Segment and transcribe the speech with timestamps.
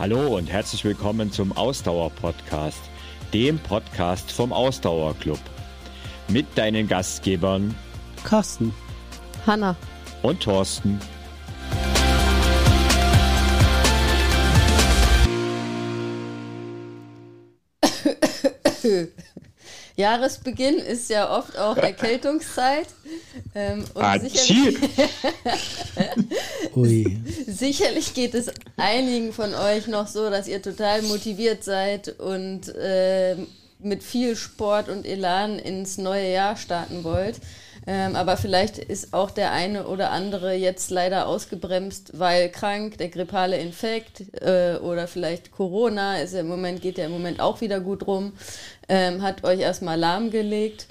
[0.00, 2.80] Hallo und herzlich willkommen zum Ausdauer-Podcast,
[3.34, 5.38] dem Podcast vom Ausdauerclub.
[6.28, 7.74] Mit deinen Gastgebern
[8.24, 8.72] Carsten,
[9.46, 9.76] Hanna
[10.22, 10.98] und Thorsten.
[20.00, 22.86] Jahresbeginn ist ja oft auch Erkältungszeit.
[23.54, 24.76] Ähm, und Atschi.
[26.74, 32.68] sicherlich, sicherlich geht es einigen von euch noch so, dass ihr total motiviert seid und
[32.74, 33.36] äh,
[33.78, 37.36] mit viel Sport und Elan ins neue Jahr starten wollt.
[37.86, 43.08] Ähm, aber vielleicht ist auch der eine oder andere jetzt leider ausgebremst, weil krank, der
[43.08, 47.60] grippale Infekt äh, oder vielleicht Corona ist ja im Moment, geht ja im Moment auch
[47.60, 48.32] wieder gut rum,
[48.88, 50.86] ähm, hat euch erstmal lahmgelegt.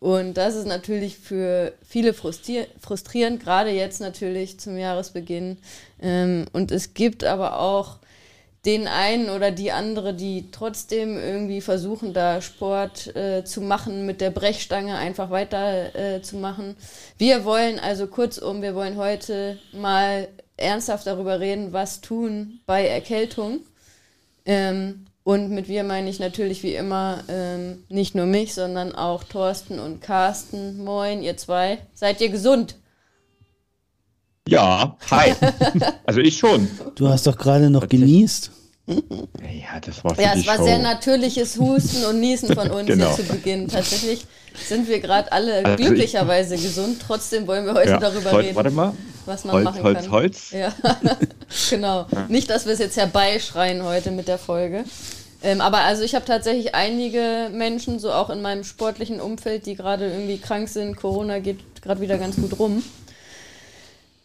[0.00, 5.58] Und das ist natürlich für viele frustrierend, gerade jetzt natürlich zum Jahresbeginn.
[6.00, 7.99] Ähm, und es gibt aber auch
[8.66, 14.20] den einen oder die andere, die trotzdem irgendwie versuchen, da Sport äh, zu machen, mit
[14.20, 16.76] der Brechstange einfach weiter äh, zu machen.
[17.16, 23.60] Wir wollen also kurzum, wir wollen heute mal ernsthaft darüber reden, was tun bei Erkältung.
[24.44, 29.24] Ähm, und mit wir meine ich natürlich wie immer ähm, nicht nur mich, sondern auch
[29.24, 30.82] Thorsten und Carsten.
[30.82, 31.78] Moin, ihr zwei.
[31.94, 32.74] Seid ihr gesund?
[34.50, 35.32] Ja, hi.
[36.06, 36.68] also ich schon.
[36.96, 38.50] Du hast doch gerade noch genießt.
[38.88, 40.64] Ja, das war Ja, es war Show.
[40.64, 43.14] sehr natürliches Husten und Niesen von uns genau.
[43.14, 43.68] hier zu Beginn.
[43.68, 44.26] Tatsächlich
[44.68, 47.00] sind wir gerade alle also glücklicherweise ich, gesund.
[47.06, 48.92] Trotzdem wollen wir heute ja, darüber Holz, reden, warte mal.
[49.24, 50.10] was man Holz, machen Holz, kann.
[50.10, 50.74] Holz, Ja,
[51.70, 52.06] genau.
[52.26, 54.82] Nicht, dass wir es jetzt herbeischreien heute mit der Folge.
[55.44, 59.76] Ähm, aber also ich habe tatsächlich einige Menschen, so auch in meinem sportlichen Umfeld, die
[59.76, 60.96] gerade irgendwie krank sind.
[60.96, 62.82] Corona geht gerade wieder ganz gut rum.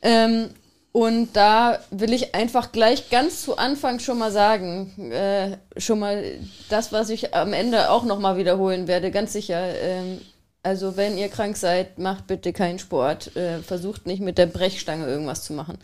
[0.06, 0.52] Ähm,
[0.92, 6.24] und da will ich einfach gleich ganz zu Anfang schon mal sagen, äh, schon mal
[6.69, 9.59] das, was ich am Ende auch noch mal wiederholen werde, ganz sicher.
[9.81, 10.22] Ähm,
[10.63, 13.35] also wenn ihr krank seid, macht bitte keinen Sport.
[13.35, 15.78] Äh, versucht nicht mit der Brechstange irgendwas zu machen.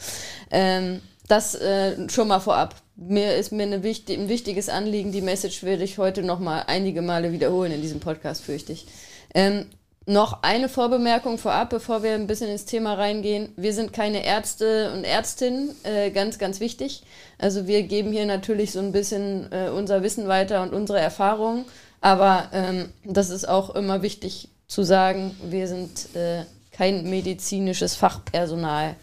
[0.50, 2.76] Ähm, das äh, schon mal vorab.
[2.96, 5.12] Mir ist mir eine wichtig, ein wichtiges Anliegen.
[5.12, 8.88] Die Message werde ich heute noch mal einige Male wiederholen in diesem Podcast, fürchte ich.
[9.34, 9.66] Ähm,
[10.08, 13.50] noch eine Vorbemerkung vorab, bevor wir ein bisschen ins Thema reingehen.
[13.56, 17.04] Wir sind keine Ärzte und Ärztinnen, äh, ganz, ganz wichtig.
[17.38, 21.66] Also wir geben hier natürlich so ein bisschen äh, unser Wissen weiter und unsere Erfahrungen.
[22.02, 28.96] Aber ähm, das ist auch immer wichtig zu sagen, wir sind äh, kein medizinisches Fachpersonal.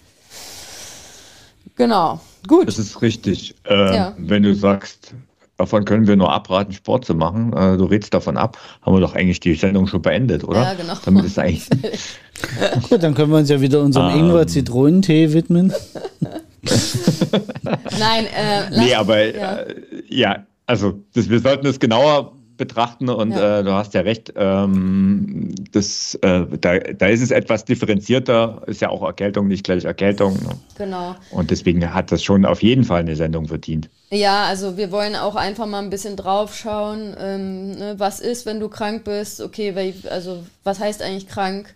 [1.76, 2.66] Genau, gut.
[2.66, 3.54] Das ist richtig.
[3.64, 4.14] Äh, ja.
[4.19, 5.14] Wenn du sagst,
[5.58, 7.52] Davon können wir nur abraten, Sport zu machen.
[7.52, 8.56] Äh, du redest davon ab.
[8.82, 10.62] Haben wir doch eigentlich die Sendung schon beendet, oder?
[10.62, 10.94] Ja, genau.
[11.04, 11.69] Damit ist eigentlich.
[12.88, 14.19] Gut, dann können wir uns ja wieder unserem ähm.
[14.20, 15.72] Ingwer-Zitronentee widmen.
[16.62, 19.56] Nein, äh, nee, aber ja.
[19.56, 19.74] Äh,
[20.08, 23.60] ja, also das, wir sollten es genauer betrachten und ja.
[23.60, 28.82] äh, du hast ja recht, ähm, das, äh, da, da ist es etwas differenzierter, ist
[28.82, 30.34] ja auch Erkältung nicht gleich Erkältung.
[30.34, 30.50] Ne?
[30.76, 31.16] Genau.
[31.30, 33.88] Und deswegen hat das schon auf jeden Fall eine Sendung verdient.
[34.10, 38.46] Ja, also wir wollen auch einfach mal ein bisschen drauf schauen, ähm, ne, was ist,
[38.46, 39.75] wenn du krank bist, okay,
[40.10, 41.75] also was heißt eigentlich krank?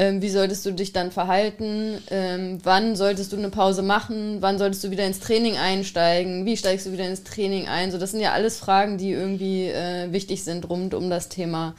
[0.00, 1.98] Ähm, wie solltest du dich dann verhalten?
[2.10, 4.38] Ähm, wann solltest du eine Pause machen?
[4.40, 6.46] Wann solltest du wieder ins Training einsteigen?
[6.46, 7.90] Wie steigst du wieder ins Training ein?
[7.92, 11.74] So, das sind ja alles Fragen, die irgendwie äh, wichtig sind rund um das Thema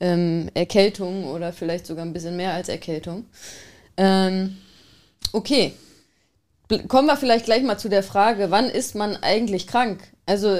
[0.00, 3.24] ähm, Erkältung oder vielleicht sogar ein bisschen mehr als Erkältung.
[3.96, 4.58] Ähm,
[5.32, 5.72] okay,
[6.88, 10.00] kommen wir vielleicht gleich mal zu der Frage, wann ist man eigentlich krank?
[10.26, 10.56] Also,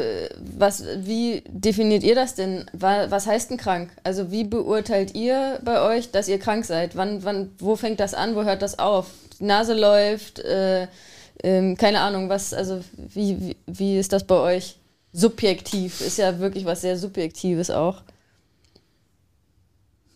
[0.58, 2.66] was, wie definiert ihr das denn?
[2.72, 3.90] Was heißt denn krank?
[4.02, 6.96] Also, wie beurteilt ihr bei euch, dass ihr krank seid?
[6.96, 8.34] Wann, wann, wo fängt das an?
[8.34, 9.06] Wo hört das auf?
[9.38, 10.88] Die Nase läuft, äh,
[11.42, 14.76] äh, keine Ahnung, was, also, wie, wie, wie ist das bei euch?
[15.12, 18.02] Subjektiv ist ja wirklich was sehr Subjektives auch.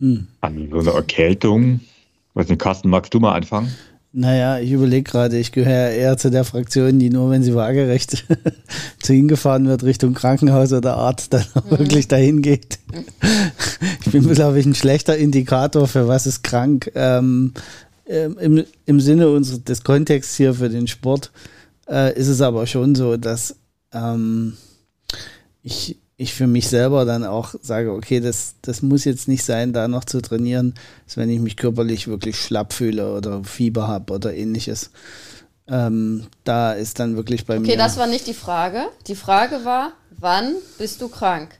[0.00, 0.26] Hm.
[0.40, 1.80] An so eine Erkältung.
[2.34, 3.74] Was nicht, Carsten, magst du mal anfangen?
[4.18, 8.24] Naja, ich überlege gerade, ich gehöre eher zu der Fraktion, die nur, wenn sie waagerecht
[9.02, 11.78] zu ihnen gefahren wird, Richtung Krankenhaus oder Arzt, dann auch mhm.
[11.78, 12.78] wirklich dahin geht.
[14.06, 16.90] ich bin, glaube ich, ein schlechter Indikator für was ist krank.
[16.94, 17.52] Ähm,
[18.06, 21.30] ähm, im, Im Sinne unseres, des Kontexts hier für den Sport
[21.86, 23.56] äh, ist es aber schon so, dass
[23.92, 24.54] ähm,
[25.62, 29.72] ich ich für mich selber dann auch sage, okay, das, das muss jetzt nicht sein,
[29.72, 30.74] da noch zu trainieren,
[31.04, 34.90] als wenn ich mich körperlich wirklich schlapp fühle oder Fieber habe oder ähnliches.
[35.68, 37.68] Ähm, da ist dann wirklich bei okay, mir.
[37.68, 38.84] Okay, das war nicht die Frage.
[39.08, 41.50] Die Frage war, wann bist du krank?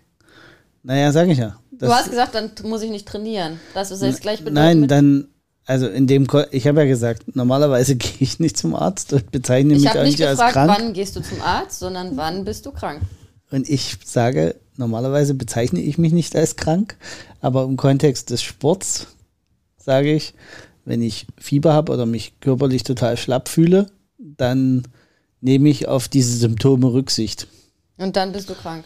[0.82, 1.58] Naja, sage ich ja.
[1.72, 3.60] du hast gesagt, dann muss ich nicht trainieren.
[3.74, 4.54] Das ist jetzt gleich bedeutet.
[4.54, 5.28] Nein, dann,
[5.66, 9.30] Also in dem, Ko ich habe ja gesagt, normalerweise gehe ich nicht zum Arzt und
[9.32, 10.72] bezeichne Ich mich auch nicht nicht als gefragt, krank.
[10.74, 13.02] wann gehst du zum Arzt, sondern wann bist du krank.
[13.50, 16.96] Und ich sage, normalerweise bezeichne ich mich nicht als krank,
[17.40, 19.06] aber im Kontext des Sports
[19.76, 20.34] sage ich,
[20.84, 23.86] wenn ich Fieber habe oder mich körperlich total schlapp fühle,
[24.18, 24.82] dann
[25.40, 27.46] nehme ich auf diese Symptome Rücksicht.
[27.98, 28.84] Und dann bist du krank.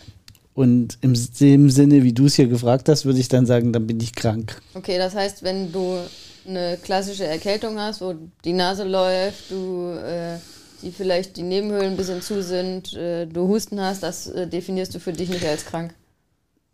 [0.54, 3.86] Und im dem Sinne, wie du es hier gefragt hast, würde ich dann sagen, dann
[3.86, 4.60] bin ich krank.
[4.74, 5.98] Okay, das heißt, wenn du
[6.46, 8.14] eine klassische Erkältung hast, wo
[8.44, 10.38] die Nase läuft, du äh,
[10.82, 14.94] die vielleicht die Nebenhöhlen ein bisschen zu sind, äh, du Husten hast, das äh, definierst
[14.94, 15.94] du für dich nicht als krank.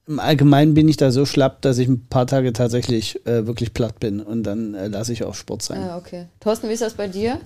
[0.08, 3.75] Im Allgemeinen bin ich da so schlapp, dass ich ein paar Tage tatsächlich äh, wirklich
[3.75, 5.82] platt bin und dann äh, lasse ich auch Sport sein.
[5.82, 6.26] Ah, okay.
[6.38, 7.41] Thorsten, wie ist das bei dir?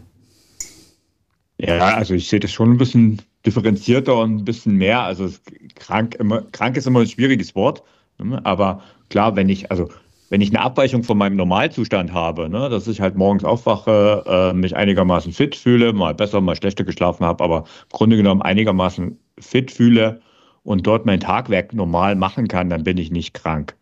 [1.58, 5.00] Ja, also ich sehe das schon ein bisschen differenzierter und ein bisschen mehr.
[5.00, 5.30] Also
[5.74, 7.82] krank, immer, krank ist immer ein schwieriges Wort,
[8.18, 8.40] ne?
[8.44, 9.88] aber klar, wenn ich, also
[10.30, 14.52] wenn ich eine Abweichung von meinem Normalzustand habe, ne, dass ich halt morgens aufwache, äh,
[14.54, 19.18] mich einigermaßen fit fühle, mal besser, mal schlechter geschlafen habe, aber im Grunde genommen einigermaßen
[19.38, 20.20] fit fühle
[20.62, 23.76] und dort mein Tagwerk normal machen kann, dann bin ich nicht krank.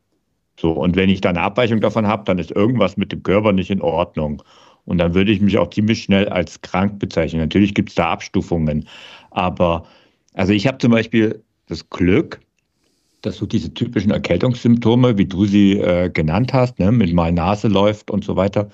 [0.58, 3.52] So, und wenn ich dann eine Abweichung davon habe, dann ist irgendwas mit dem Körper
[3.52, 4.42] nicht in Ordnung.
[4.86, 7.42] Und dann würde ich mich auch ziemlich schnell als krank bezeichnen.
[7.42, 8.88] Natürlich gibt es da Abstufungen.
[9.30, 9.84] Aber
[10.32, 12.40] also ich habe zum Beispiel das Glück,
[13.23, 17.69] dass so diese typischen Erkältungssymptome, wie du sie äh, genannt hast, ne, mit mal Nase
[17.69, 18.69] läuft und so weiter,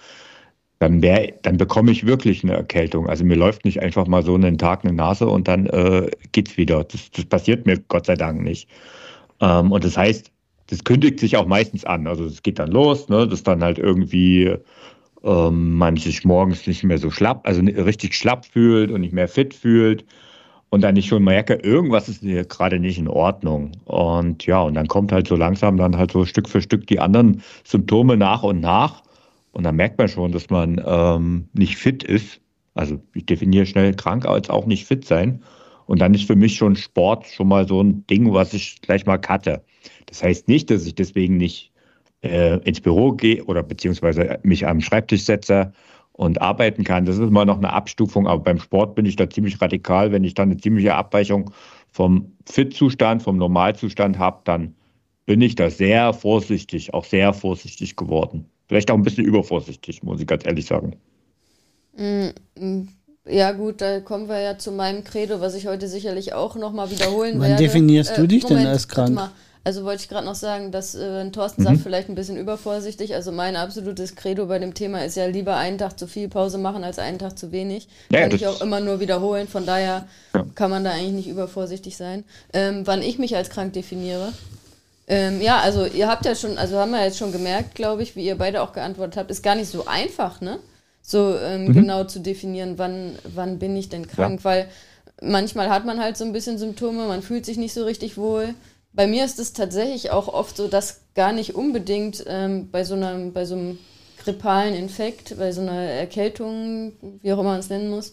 [0.78, 3.08] dann, wär, dann bekomme ich wirklich eine Erkältung.
[3.08, 6.56] Also mir läuft nicht einfach mal so einen Tag eine Nase und dann äh, geht's
[6.56, 6.84] wieder.
[6.84, 8.68] Das, das passiert mir Gott sei Dank nicht.
[9.40, 10.30] Ähm, und das heißt,
[10.68, 12.06] das kündigt sich auch meistens an.
[12.06, 14.56] Also es geht dann los, ne, dass dann halt irgendwie
[15.22, 19.28] ähm, man sich morgens nicht mehr so schlapp, also richtig schlapp fühlt und nicht mehr
[19.28, 20.04] fit fühlt.
[20.74, 23.70] Und dann ich schon merke, irgendwas ist hier gerade nicht in Ordnung.
[23.84, 26.98] Und ja, und dann kommt halt so langsam dann halt so Stück für Stück die
[26.98, 29.04] anderen Symptome nach und nach.
[29.52, 32.40] Und dann merkt man schon, dass man ähm, nicht fit ist.
[32.74, 35.44] Also ich definiere schnell krank als auch nicht fit sein.
[35.86, 39.06] Und dann ist für mich schon Sport schon mal so ein Ding, was ich gleich
[39.06, 39.62] mal cutte.
[40.06, 41.70] Das heißt nicht, dass ich deswegen nicht
[42.24, 45.72] äh, ins Büro gehe oder beziehungsweise mich am Schreibtisch setze
[46.16, 47.04] und arbeiten kann.
[47.04, 50.12] Das ist mal noch eine Abstufung, aber beim Sport bin ich da ziemlich radikal.
[50.12, 51.50] Wenn ich dann eine ziemliche Abweichung
[51.90, 54.74] vom Fit-Zustand, vom Normalzustand habe, dann
[55.26, 58.46] bin ich da sehr vorsichtig, auch sehr vorsichtig geworden.
[58.68, 60.96] Vielleicht auch ein bisschen übervorsichtig, muss ich ganz ehrlich sagen.
[63.26, 66.90] Ja gut, da kommen wir ja zu meinem Credo, was ich heute sicherlich auch nochmal
[66.90, 67.62] wiederholen Wann werde.
[67.62, 69.30] Äh, definierst du dich denn als warte krank?
[69.66, 71.64] Also wollte ich gerade noch sagen, dass äh, Thorsten Mhm.
[71.64, 73.14] sagt, vielleicht ein bisschen übervorsichtig.
[73.14, 76.58] Also mein absolutes Credo bei dem Thema ist ja lieber einen Tag zu viel Pause
[76.58, 77.88] machen als einen Tag zu wenig.
[78.10, 79.48] Ja, kann ich auch immer nur wiederholen.
[79.48, 80.44] Von daher Ja.
[80.54, 82.24] kann man da eigentlich nicht übervorsichtig sein.
[82.52, 84.32] Ähm, wann ich mich als krank definiere?
[85.06, 88.16] Ähm, ja, also ihr habt ja schon, also haben wir jetzt schon gemerkt, glaube ich,
[88.16, 90.58] wie ihr beide auch geantwortet habt, ist gar nicht so einfach, ne?
[91.02, 94.66] So ähm, genau zu definieren, wann, wann bin ich denn krank, weil
[95.20, 98.54] manchmal hat man halt so ein bisschen Symptome, man fühlt sich nicht so richtig wohl.
[98.94, 102.94] Bei mir ist es tatsächlich auch oft so, dass gar nicht unbedingt ähm, bei so
[102.94, 103.78] einem, bei so einem
[104.22, 108.12] grippalen Infekt, bei so einer Erkältung, wie auch immer man es nennen muss,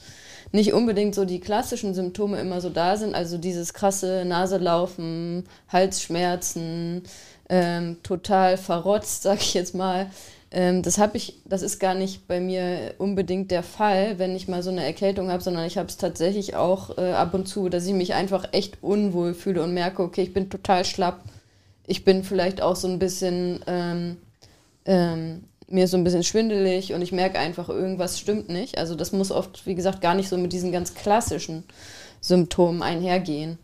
[0.52, 3.14] nicht unbedingt so die klassischen Symptome immer so da sind.
[3.14, 7.04] Also dieses krasse Naselaufen, Halsschmerzen,
[7.48, 10.10] ähm, total verrotzt, sag ich jetzt mal.
[10.52, 14.48] Ähm, das habe ich, das ist gar nicht bei mir unbedingt der Fall, wenn ich
[14.48, 17.70] mal so eine Erkältung habe, sondern ich habe es tatsächlich auch äh, ab und zu,
[17.70, 21.22] dass ich mich einfach echt unwohl fühle und merke, okay, ich bin total schlapp.
[21.88, 24.18] Ich bin vielleicht auch so ein bisschen ähm,
[24.86, 28.78] ähm, mir so ein bisschen schwindelig und ich merke einfach, irgendwas stimmt nicht.
[28.78, 31.64] Also das muss oft, wie gesagt, gar nicht so mit diesen ganz klassischen
[32.20, 33.58] Symptomen einhergehen.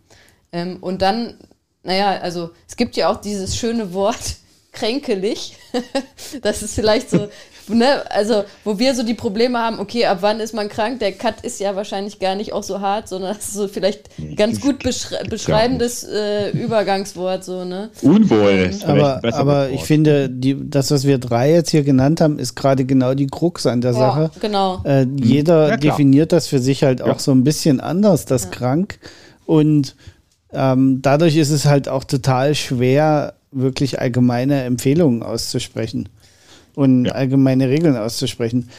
[0.51, 1.37] Ähm, und dann,
[1.83, 4.37] naja, also es gibt ja auch dieses schöne Wort
[4.77, 5.55] kränkelig.
[6.41, 7.27] das ist vielleicht so,
[7.67, 10.99] ne, also wo wir so die Probleme haben, okay, ab wann ist man krank?
[10.99, 14.09] Der Cut ist ja wahrscheinlich gar nicht auch so hart, sondern das ist so vielleicht
[14.17, 17.89] Nee, ganz gut beschre beschreibendes äh, Übergangswort, so, ne?
[18.01, 22.55] Unwohl Aber, aber ich finde, die, das, was wir drei jetzt hier genannt haben, ist
[22.55, 24.31] gerade genau die Krux an der Sache.
[24.33, 24.81] Ja, genau.
[24.83, 27.19] Äh, jeder Ja, definiert das für sich halt auch Ja.
[27.19, 28.99] so ein bisschen anders, das krank.
[29.45, 29.95] Und
[30.53, 36.09] ähm, dadurch ist es halt auch total schwer, wirklich allgemeine Empfehlungen auszusprechen
[36.75, 37.13] und Ja.
[37.13, 38.69] allgemeine Regeln auszusprechen.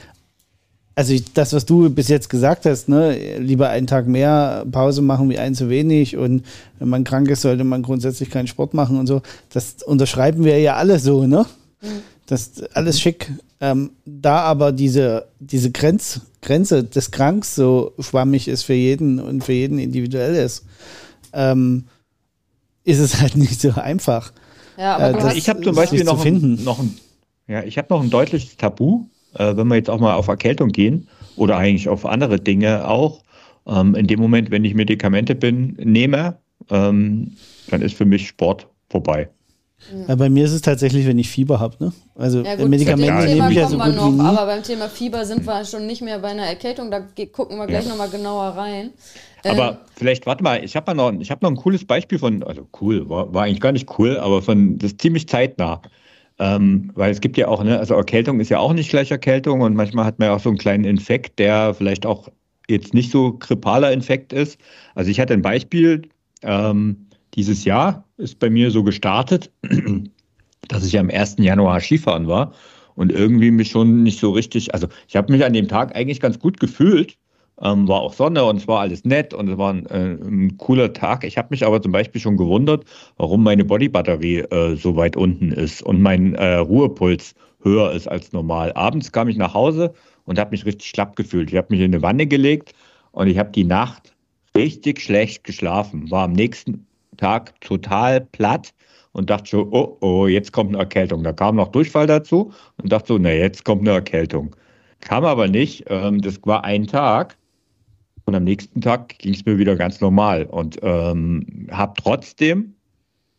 [0.94, 5.00] Also ich, das, was du bis jetzt gesagt hast, ne, lieber einen Tag mehr Pause
[5.00, 6.44] machen wie einen zu wenig und
[6.80, 9.22] wenn man krank ist, sollte man grundsätzlich keinen Sport machen und so.
[9.52, 11.46] Das unterschreiben wir ja alle so, ne?
[12.26, 13.30] Das ist alles schick.
[13.60, 19.44] Ähm, da aber diese, diese Grenz, Grenze des Kranks so schwammig ist für jeden und
[19.44, 20.64] für jeden individuell ist,
[21.32, 21.84] ähm,
[22.84, 24.32] ist es halt nicht so einfach.
[24.78, 26.96] Ja, aber äh, das- ich habe zum Beispiel noch ein, noch ein,
[27.46, 30.68] ja, ich habe noch ein deutliches Tabu äh, wenn wir jetzt auch mal auf Erkältung
[30.70, 33.22] gehen oder eigentlich auf andere Dinge auch,
[33.66, 36.38] ähm, in dem Moment, wenn ich Medikamente bin, nehme,
[36.70, 39.28] ähm, dann ist für mich Sport vorbei.
[40.08, 41.76] Ja, bei mir ist es tatsächlich, wenn ich Fieber habe.
[41.78, 41.92] Ne?
[42.14, 44.20] Also ja, gut, Medikamente nehme ich ja so gut noch, wie nie.
[44.20, 46.90] Aber beim Thema Fieber sind wir schon nicht mehr bei einer Erkältung.
[46.90, 47.90] Da gucken wir gleich ja.
[47.90, 48.90] nochmal genauer rein.
[49.44, 52.68] Aber ähm, vielleicht, warte mal, ich habe noch, hab noch ein cooles Beispiel von, also
[52.80, 55.80] cool, war, war eigentlich gar nicht cool, aber von, das ist ziemlich zeitnah.
[56.40, 59.60] Ähm, weil es gibt ja auch, ne, also Erkältung ist ja auch nicht gleich Erkältung
[59.60, 62.28] und manchmal hat man ja auch so einen kleinen Infekt, der vielleicht auch
[62.68, 64.58] jetzt nicht so grippaler Infekt ist.
[64.94, 66.02] Also ich hatte ein Beispiel,
[66.42, 67.07] ähm,
[67.38, 69.52] dieses Jahr ist bei mir so gestartet,
[70.68, 71.36] dass ich am 1.
[71.38, 72.52] Januar Skifahren war
[72.96, 76.18] und irgendwie mich schon nicht so richtig, also ich habe mich an dem Tag eigentlich
[76.18, 77.16] ganz gut gefühlt,
[77.62, 80.56] ähm, war auch Sonne und es war alles nett und es war ein, äh, ein
[80.58, 81.22] cooler Tag.
[81.22, 82.84] Ich habe mich aber zum Beispiel schon gewundert,
[83.18, 88.32] warum meine Bodybatterie äh, so weit unten ist und mein äh, Ruhepuls höher ist als
[88.32, 88.72] normal.
[88.72, 91.52] Abends kam ich nach Hause und habe mich richtig schlapp gefühlt.
[91.52, 92.74] Ich habe mich in eine Wanne gelegt
[93.12, 94.12] und ich habe die Nacht
[94.56, 96.10] richtig schlecht geschlafen.
[96.10, 96.87] War am nächsten
[97.18, 98.72] Tag total platt
[99.12, 101.22] und dachte schon, oh, oh, jetzt kommt eine Erkältung.
[101.22, 104.56] Da kam noch Durchfall dazu und dachte so, na, jetzt kommt eine Erkältung.
[105.00, 105.84] Kam aber nicht.
[105.88, 107.36] Ähm, das war ein Tag
[108.24, 112.74] und am nächsten Tag ging es mir wieder ganz normal und ähm, habe trotzdem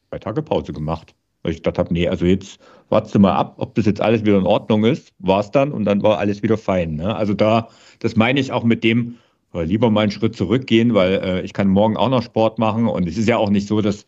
[0.09, 1.13] zwei Tage Pause gemacht.
[1.43, 2.59] Weil ich dachte, nee, also jetzt
[2.89, 5.13] wartest du mal ab, ob das jetzt alles wieder in Ordnung ist.
[5.19, 6.95] War es dann und dann war alles wieder fein.
[6.95, 7.15] Ne?
[7.15, 7.69] Also da,
[7.99, 9.15] das meine ich auch mit dem,
[9.53, 13.07] lieber mal einen Schritt zurückgehen, weil äh, ich kann morgen auch noch Sport machen und
[13.07, 14.05] es ist ja auch nicht so, dass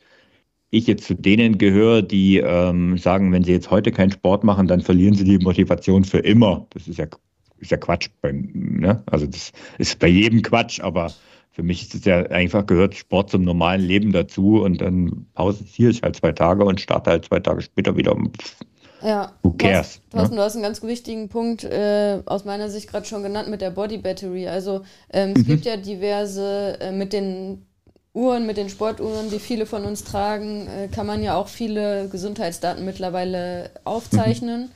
[0.69, 4.67] ich jetzt zu denen gehöre, die ähm, sagen, wenn sie jetzt heute keinen Sport machen,
[4.67, 6.65] dann verlieren sie die Motivation für immer.
[6.71, 7.07] Das ist ja
[7.62, 8.10] ist ja Quatsch.
[8.21, 9.03] Beim, ne?
[9.05, 11.12] Also das ist bei jedem Quatsch, aber
[11.51, 15.91] für mich ist es ja einfach gehört Sport zum normalen Leben dazu und dann pausiere
[15.91, 18.15] ich halt zwei Tage und starte halt zwei Tage später wieder.
[19.03, 20.01] Ja, Who cares?
[20.10, 20.38] Du hast, ne?
[20.38, 23.72] du hast einen ganz wichtigen Punkt äh, aus meiner Sicht gerade schon genannt mit der
[23.72, 24.48] Body Battery.
[24.48, 24.81] Also
[25.12, 25.48] ähm, es mhm.
[25.48, 27.65] gibt ja diverse äh, mit den
[28.13, 32.10] Uhren, mit den Sportuhren, die viele von uns tragen, äh, kann man ja auch viele
[32.10, 34.63] Gesundheitsdaten mittlerweile aufzeichnen.
[34.63, 34.70] Mhm.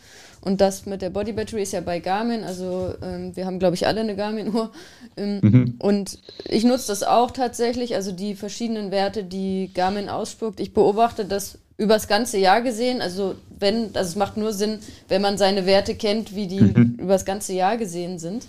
[0.45, 2.43] Und das mit der Body Battery ist ja bei Garmin.
[2.43, 4.71] Also ähm, wir haben, glaube ich, alle eine Garmin-Uhr.
[5.17, 5.75] Ähm, mhm.
[5.79, 7.95] Und ich nutze das auch tatsächlich.
[7.95, 10.59] Also die verschiedenen Werte, die Garmin ausspuckt.
[10.59, 13.01] Ich beobachte das übers ganze Jahr gesehen.
[13.01, 16.97] Also wenn, also es macht nur Sinn, wenn man seine Werte kennt, wie die mhm.
[16.99, 18.45] übers ganze Jahr gesehen sind.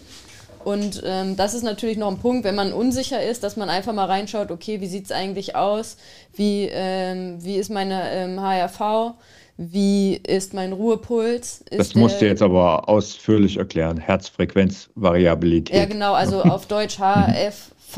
[0.64, 3.92] Und ähm, das ist natürlich noch ein Punkt, wenn man unsicher ist, dass man einfach
[3.92, 5.96] mal reinschaut, okay, wie sieht es eigentlich aus?
[6.34, 9.14] Wie, ähm, wie ist meine ähm, HRV?
[9.58, 11.64] wie ist mein Ruhepuls.
[11.70, 13.96] Ist das musst du jetzt aber ausführlich erklären.
[13.96, 15.74] Herzfrequenzvariabilität.
[15.74, 16.98] Ja, genau, also auf Deutsch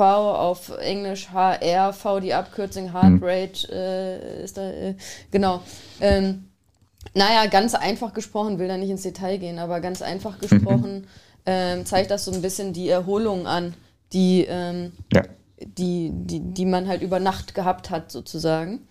[0.00, 3.20] Auf Englisch HRV, die Abkürzung Heart mhm.
[3.22, 4.94] Rate äh, ist da, äh,
[5.30, 5.62] genau.
[6.00, 6.48] Ähm,
[7.14, 11.06] naja, ganz einfach gesprochen, will da nicht ins Detail gehen, aber ganz einfach gesprochen
[11.46, 13.74] ähm, zeigt das so ein bisschen die Erholung an,
[14.12, 15.22] die, ähm, ja.
[15.60, 18.86] die, die, die man halt über Nacht gehabt hat, sozusagen.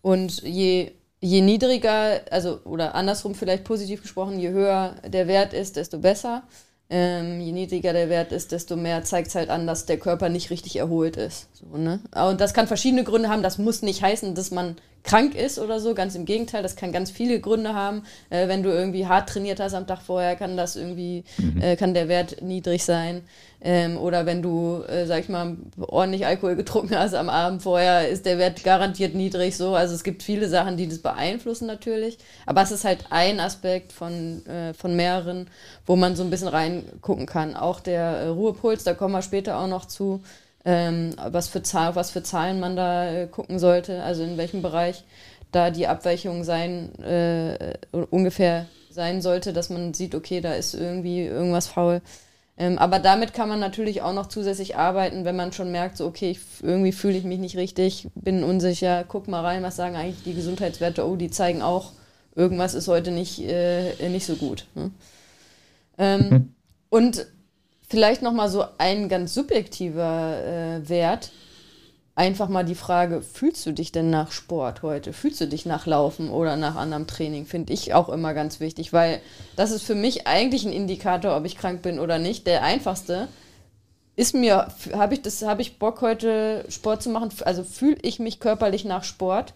[0.00, 5.76] Und je je niedriger, also oder andersrum vielleicht positiv gesprochen, je höher der Wert ist,
[5.76, 6.42] desto besser.
[6.90, 10.30] Ähm, je niedriger der Wert ist, desto mehr zeigt es halt an, dass der Körper
[10.30, 11.48] nicht richtig erholt ist.
[11.52, 12.00] So, ne?
[12.14, 13.42] Und das kann verschiedene Gründe haben.
[13.42, 15.94] Das muss nicht heißen, dass man krank ist oder so.
[15.94, 18.02] Ganz im Gegenteil, das kann ganz viele Gründe haben.
[18.30, 21.62] Äh, wenn du irgendwie hart trainiert hast am Tag vorher, kann das irgendwie, mhm.
[21.62, 23.22] äh, kann der Wert niedrig sein.
[23.60, 28.08] Ähm, oder wenn du, äh, sag ich mal, ordentlich Alkohol getrunken hast am Abend vorher,
[28.08, 29.74] ist der Wert garantiert niedrig so.
[29.74, 32.18] Also es gibt viele Sachen, die das beeinflussen natürlich.
[32.46, 35.48] Aber es ist halt ein Aspekt von, äh, von mehreren,
[35.86, 37.56] wo man so ein bisschen reingucken kann.
[37.56, 40.22] Auch der äh, Ruhepuls, da kommen wir später auch noch zu,
[40.64, 44.62] ähm, was, für Zahl, was für Zahlen man da äh, gucken sollte, also in welchem
[44.62, 45.04] Bereich
[45.52, 47.74] da die Abweichung sein, äh,
[48.10, 52.02] ungefähr sein sollte, dass man sieht, okay, da ist irgendwie irgendwas faul.
[52.58, 56.06] Ähm, aber damit kann man natürlich auch noch zusätzlich arbeiten, wenn man schon merkt, so
[56.06, 59.94] okay, ich, irgendwie fühle ich mich nicht richtig, bin unsicher, guck mal rein, was sagen
[59.94, 61.92] eigentlich die Gesundheitswerte, oh, die zeigen auch,
[62.34, 64.66] irgendwas ist heute nicht, äh, nicht so gut.
[64.74, 64.90] Ne?
[65.98, 66.54] Ähm, mhm.
[66.90, 67.26] Und
[67.88, 71.30] vielleicht nochmal so ein ganz subjektiver äh, Wert,
[72.18, 75.12] einfach mal die Frage, fühlst du dich denn nach Sport heute?
[75.12, 77.46] Fühlst du dich nach Laufen oder nach anderem Training?
[77.46, 79.20] Finde ich auch immer ganz wichtig, weil
[79.54, 82.46] das ist für mich eigentlich ein Indikator, ob ich krank bin oder nicht.
[82.48, 83.28] Der einfachste
[84.16, 87.30] ist mir, habe ich habe ich Bock heute Sport zu machen?
[87.44, 89.54] Also fühle ich mich körperlich nach Sport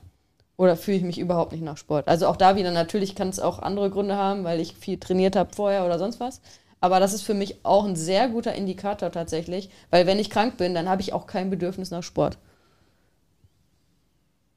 [0.57, 2.07] oder fühle ich mich überhaupt nicht nach Sport?
[2.07, 5.35] Also auch da wieder natürlich kann es auch andere Gründe haben, weil ich viel trainiert
[5.35, 6.41] habe vorher oder sonst was.
[6.83, 10.57] Aber das ist für mich auch ein sehr guter Indikator tatsächlich, weil wenn ich krank
[10.57, 12.39] bin, dann habe ich auch kein Bedürfnis nach Sport.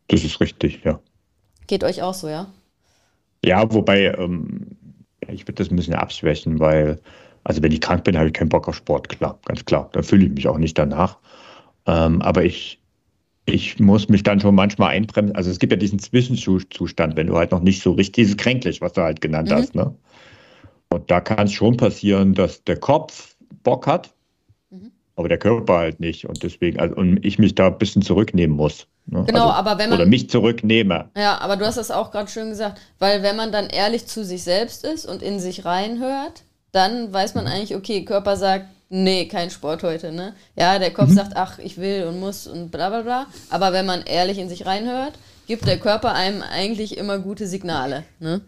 [0.07, 0.99] Das ist richtig, ja.
[1.67, 2.47] Geht euch auch so, ja?
[3.43, 4.65] Ja, wobei, ähm,
[5.27, 6.99] ich würde das ein bisschen abschwächen, weil,
[7.43, 9.89] also wenn ich krank bin, habe ich keinen Bock auf Sport, klar, ganz klar.
[9.91, 11.19] Dann fühle ich mich auch nicht danach.
[11.85, 12.79] Ähm, aber ich,
[13.45, 15.35] ich muss mich dann schon manchmal einbremsen.
[15.35, 18.81] Also es gibt ja diesen Zwischenzustand, wenn du halt noch nicht so richtig, dieses kränklich,
[18.81, 19.53] was du halt genannt mhm.
[19.53, 19.93] hast, ne?
[20.95, 24.11] Und da kann es schon passieren, dass der Kopf Bock hat,
[24.69, 24.91] mhm.
[25.17, 26.25] aber der Körper halt nicht.
[26.25, 28.87] Und deswegen, also, und ich mich da ein bisschen zurücknehmen muss.
[29.05, 29.25] Ne?
[29.27, 29.99] Genau, also, aber wenn man.
[29.99, 31.09] Oder mich zurücknehme.
[31.17, 34.23] Ja, aber du hast das auch gerade schön gesagt, weil wenn man dann ehrlich zu
[34.23, 37.51] sich selbst ist und in sich reinhört, dann weiß man mhm.
[37.51, 40.33] eigentlich, okay, Körper sagt, nee, kein Sport heute, ne?
[40.55, 41.15] Ja, der Kopf mhm.
[41.15, 43.25] sagt, ach, ich will und muss und bla bla bla.
[43.49, 45.13] Aber wenn man ehrlich in sich reinhört,
[45.45, 48.39] gibt der Körper einem eigentlich immer gute Signale, ne?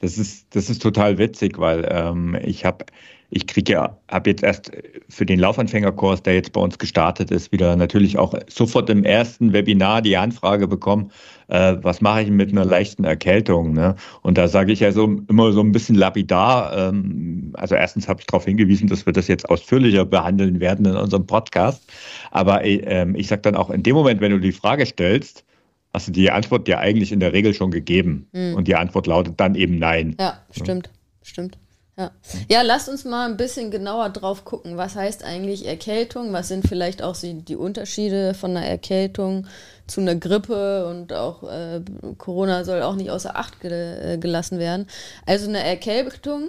[0.00, 2.84] Das ist, das ist total witzig, weil ähm, ich habe
[3.30, 4.72] ich kriege ja, habe jetzt erst
[5.08, 9.52] für den Laufanfängerkurs, der jetzt bei uns gestartet ist, wieder natürlich auch sofort im ersten
[9.52, 11.12] Webinar die Anfrage bekommen,
[11.46, 13.72] äh, was mache ich mit einer leichten Erkältung?
[13.72, 13.94] Ne?
[14.22, 16.76] Und da sage ich ja so immer so ein bisschen lapidar.
[16.76, 20.96] Ähm, also erstens habe ich darauf hingewiesen, dass wir das jetzt ausführlicher behandeln werden in
[20.96, 21.88] unserem Podcast.
[22.32, 25.44] Aber äh, ich sage dann auch in dem Moment, wenn du die Frage stellst,
[25.92, 28.28] hast du die Antwort ja eigentlich in der Regel schon gegeben.
[28.32, 28.54] Mhm.
[28.54, 30.16] Und die Antwort lautet dann eben nein.
[30.18, 30.92] Ja, stimmt, ja.
[31.22, 31.58] stimmt.
[31.98, 32.12] Ja.
[32.48, 34.78] ja, lasst uns mal ein bisschen genauer drauf gucken.
[34.78, 36.32] Was heißt eigentlich Erkältung?
[36.32, 39.46] Was sind vielleicht auch die Unterschiede von einer Erkältung
[39.86, 40.86] zu einer Grippe?
[40.86, 41.82] Und auch äh,
[42.16, 44.86] Corona soll auch nicht außer Acht ge äh, gelassen werden.
[45.26, 46.48] Also eine Erkältung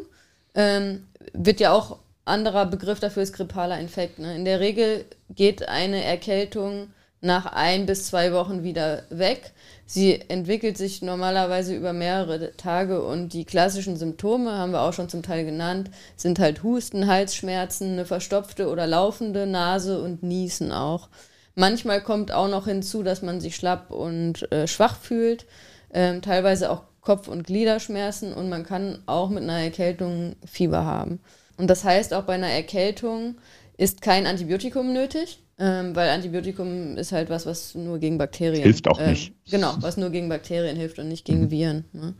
[0.55, 4.19] ähm, wird ja auch anderer Begriff dafür ist grippaler Infekt.
[4.19, 4.35] Ne?
[4.35, 9.53] In der Regel geht eine Erkältung nach ein bis zwei Wochen wieder weg.
[9.85, 15.09] Sie entwickelt sich normalerweise über mehrere Tage und die klassischen Symptome, haben wir auch schon
[15.09, 21.09] zum Teil genannt, sind halt Husten, Halsschmerzen, eine verstopfte oder laufende Nase und Niesen auch.
[21.55, 25.45] Manchmal kommt auch noch hinzu, dass man sich schlapp und äh, schwach fühlt,
[25.93, 31.19] ähm, teilweise auch Kopf- und Gliederschmerzen und man kann auch mit einer Erkältung Fieber haben.
[31.57, 33.35] Und das heißt, auch bei einer Erkältung
[33.77, 35.39] ist kein Antibiotikum nötig.
[35.63, 39.33] Ähm, weil Antibiotikum ist halt was, was nur gegen Bakterien hilft auch äh, nicht.
[39.51, 41.51] Genau, was nur gegen Bakterien hilft und nicht gegen mhm.
[41.51, 41.85] Viren.
[41.93, 42.15] Ne?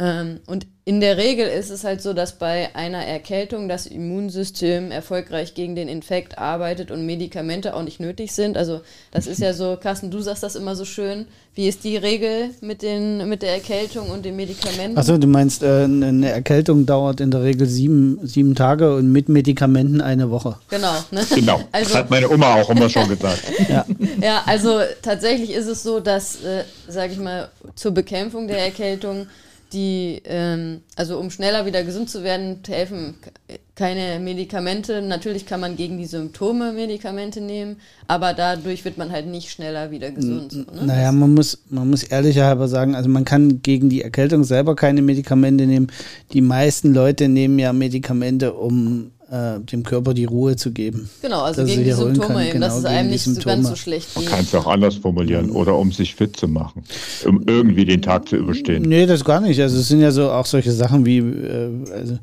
[0.00, 4.90] Ähm, und in der Regel ist es halt so, dass bei einer Erkältung das Immunsystem
[4.90, 8.56] erfolgreich gegen den Infekt arbeitet und Medikamente auch nicht nötig sind.
[8.56, 8.80] Also
[9.12, 11.26] das ist ja so, Carsten, du sagst das immer so schön.
[11.54, 14.96] Wie ist die Regel mit, den, mit der Erkältung und den Medikamenten?
[14.96, 19.28] Achso, du meinst, äh, eine Erkältung dauert in der Regel sieben, sieben Tage und mit
[19.28, 20.56] Medikamenten eine Woche.
[20.70, 20.94] Genau.
[21.10, 21.26] Ne?
[21.34, 23.42] Genau, also, das hat meine Oma auch immer schon gesagt.
[23.68, 23.84] ja.
[24.22, 29.26] ja, also tatsächlich ist es so, dass, äh, sage ich mal, zur Bekämpfung der Erkältung
[29.72, 33.14] die, ähm, also um schneller wieder gesund zu werden, helfen
[33.76, 35.00] keine Medikamente.
[35.00, 37.76] Natürlich kann man gegen die Symptome Medikamente nehmen,
[38.08, 40.52] aber dadurch wird man halt nicht schneller wieder gesund.
[40.52, 40.86] So, ne?
[40.86, 45.02] Naja, man muss, man muss ehrlicherhalber sagen, also man kann gegen die Erkältung selber keine
[45.02, 45.86] Medikamente nehmen.
[46.32, 51.08] Die meisten Leute nehmen ja Medikamente, um äh, dem Körper die Ruhe zu geben.
[51.22, 53.76] Genau, also gegen die Symptome kann, eben, genau, dass es einem nicht so ganz so
[53.76, 54.24] schlecht geht.
[54.24, 56.82] Man kann es auch anders formulieren oder um sich fit zu machen,
[57.24, 58.82] um irgendwie den Tag zu überstehen.
[58.82, 59.60] Nee, das gar nicht.
[59.60, 62.18] Also es sind ja so auch solche Sachen wie, äh, also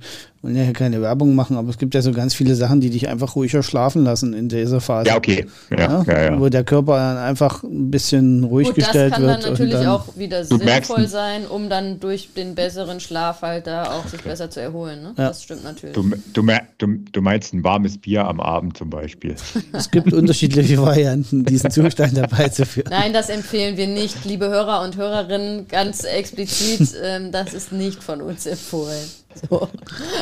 [0.48, 3.10] wollen ja keine Werbung machen, aber es gibt ja so ganz viele Sachen, die dich
[3.10, 5.10] einfach ruhiger schlafen lassen in dieser Phase.
[5.10, 5.46] Ja, okay.
[5.70, 9.30] Ja, ja, ja, Wo der Körper dann einfach ein bisschen ruhig Gut, gestellt wird.
[9.30, 13.42] Das kann dann natürlich dann, auch wieder sinnvoll sein, um dann durch den besseren Schlaf
[13.42, 15.04] halt da auch sich besser zu erholen.
[15.04, 15.14] Ne?
[15.18, 15.96] Das stimmt natürlich.
[15.96, 19.36] Du, du, du, du meinst ein warmes Bier am Abend zum Beispiel.
[19.74, 22.88] Es gibt unterschiedliche Varianten, diesen Zustand dabei zu führen.
[22.90, 26.78] Nein, das empfehlen wir nicht, liebe Hörer und Hörerinnen, ganz explizit.
[27.00, 29.06] Ähm, das ist nicht von uns empfohlen.
[29.50, 29.68] So.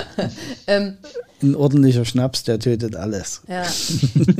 [0.67, 0.97] ähm,
[1.41, 3.41] Ein ordentlicher Schnaps, der tötet alles.
[3.47, 3.63] Ja.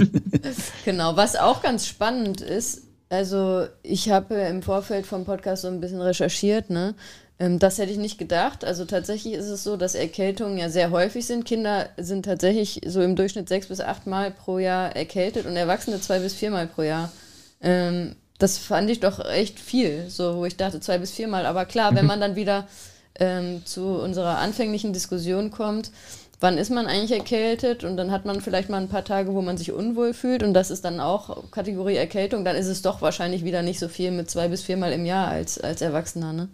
[0.86, 1.16] genau.
[1.16, 6.02] Was auch ganz spannend ist, also ich habe im Vorfeld vom Podcast so ein bisschen
[6.02, 6.96] recherchiert, ne?
[7.38, 8.64] Ähm, das hätte ich nicht gedacht.
[8.64, 11.46] Also tatsächlich ist es so, dass Erkältungen ja sehr häufig sind.
[11.46, 16.00] Kinder sind tatsächlich so im Durchschnitt sechs bis acht Mal pro Jahr erkältet und Erwachsene
[16.00, 17.12] zwei bis viermal pro Jahr.
[17.62, 21.46] Ähm, das fand ich doch echt viel, so wo ich dachte zwei bis viermal.
[21.46, 22.68] Aber klar, wenn man dann wieder
[23.20, 25.92] ähm, zu unserer anfänglichen Diskussion kommt,
[26.40, 29.42] wann ist man eigentlich erkältet und dann hat man vielleicht mal ein paar Tage, wo
[29.42, 33.02] man sich unwohl fühlt und das ist dann auch Kategorie Erkältung, dann ist es doch
[33.02, 36.34] wahrscheinlich wieder nicht so viel mit zwei bis viermal im Jahr als, als Erwachsener.
[36.34, 36.50] Ne?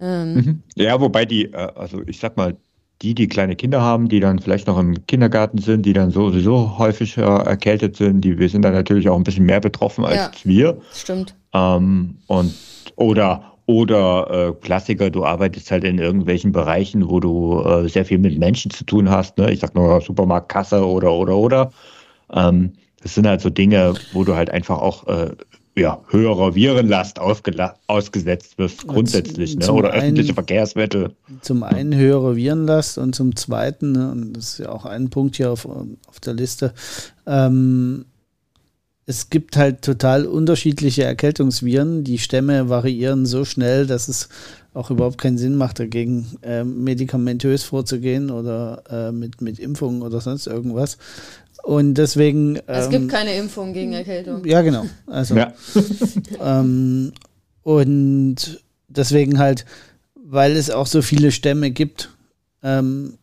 [0.00, 0.34] Ähm.
[0.34, 0.62] Mhm.
[0.74, 2.56] Ja, wobei die, äh, also ich sag mal,
[3.02, 6.78] die, die kleine Kinder haben, die dann vielleicht noch im Kindergarten sind, die dann sowieso
[6.78, 10.30] häufig erkältet sind, die wir sind dann natürlich auch ein bisschen mehr betroffen als ja,
[10.44, 10.80] wir.
[10.94, 11.34] Stimmt.
[11.52, 12.54] Ähm, und
[12.96, 18.18] oder oder äh, Klassiker, du arbeitest halt in irgendwelchen Bereichen, wo du äh, sehr viel
[18.18, 19.38] mit Menschen zu tun hast.
[19.38, 19.50] Ne?
[19.52, 21.72] Ich sag nur Supermarktkasse oder oder oder.
[22.32, 22.72] Ähm,
[23.02, 25.30] das sind halt so Dinge, wo du halt einfach auch äh,
[25.76, 29.72] ja, höherer Virenlast ausgesetzt wirst, grundsätzlich, ne?
[29.72, 31.14] oder öffentliche einen, Verkehrsmittel.
[31.40, 35.36] Zum einen höhere Virenlast und zum zweiten, ne, und das ist ja auch ein Punkt
[35.36, 36.74] hier auf, auf der Liste,
[37.26, 38.04] ähm,
[39.06, 42.04] es gibt halt total unterschiedliche Erkältungsviren.
[42.04, 44.28] Die Stämme variieren so schnell, dass es
[44.72, 50.20] auch überhaupt keinen Sinn macht, dagegen äh, medikamentös vorzugehen oder äh, mit, mit Impfungen oder
[50.20, 50.98] sonst irgendwas.
[51.62, 52.56] Und deswegen.
[52.56, 54.44] Ähm, es gibt ähm, keine Impfung gegen Erkältung.
[54.44, 54.84] Ja, genau.
[55.06, 55.52] Also, ja.
[56.40, 57.12] ähm,
[57.62, 59.64] und deswegen halt,
[60.14, 62.10] weil es auch so viele Stämme gibt,
[62.62, 63.14] ähm,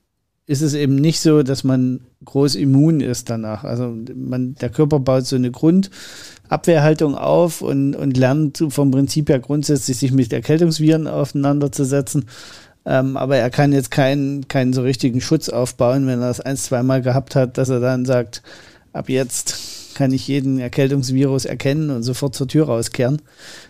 [0.52, 3.64] ist es eben nicht so, dass man groß immun ist danach.
[3.64, 9.40] Also man, der Körper baut so eine Grundabwehrhaltung auf und, und lernt vom Prinzip her
[9.40, 12.26] grundsätzlich sich mit Erkältungsviren auseinanderzusetzen.
[12.86, 16.58] Ähm, aber er kann jetzt keinen, keinen so richtigen Schutz aufbauen, wenn er das ein,
[16.58, 18.44] zweimal gehabt hat, dass er dann sagt,
[18.92, 19.56] ab jetzt
[20.02, 23.22] kann ich jeden Erkältungsvirus erkennen und sofort zur Tür rauskehren.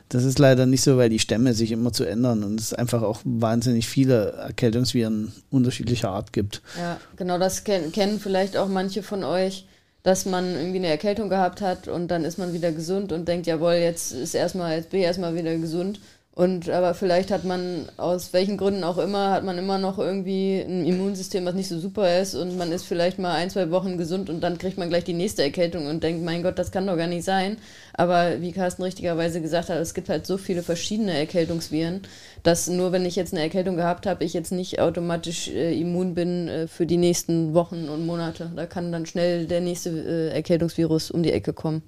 [0.08, 3.02] Das ist leider nicht so, weil die Stämme sich immer zu ändern und es einfach
[3.02, 6.62] auch wahnsinnig viele Erkältungsviren unterschiedlicher Art gibt.
[6.78, 9.68] Ja, genau das kennen, kennen vielleicht auch manche von euch,
[10.04, 13.46] dass man irgendwie eine Erkältung gehabt hat und dann ist man wieder gesund und denkt,
[13.46, 16.00] jawohl, jetzt ist erstmal, jetzt bin ich erstmal wieder gesund
[16.34, 20.62] und aber vielleicht hat man aus welchen Gründen auch immer, hat man immer noch irgendwie
[20.62, 23.98] ein Immunsystem, was nicht so super ist und man ist vielleicht mal ein, zwei Wochen
[23.98, 26.88] gesund und dann kriegt man gleich die nächste Erkältung und denkt, mein Gott, das kann
[26.88, 27.58] doch gar nicht sein.
[27.94, 32.04] Aber wie Carsten richtigerweise gesagt hat, es gibt halt so viele verschiedene Erkältungsviren,
[32.44, 36.14] dass nur wenn ich jetzt eine Erkältung gehabt habe, ich jetzt nicht automatisch äh, immun
[36.16, 38.50] bin äh, für die nächsten Wochen und Monate.
[38.56, 41.84] Da kann dann schnell der nächste äh, Erkältungsvirus um die Ecke kommen.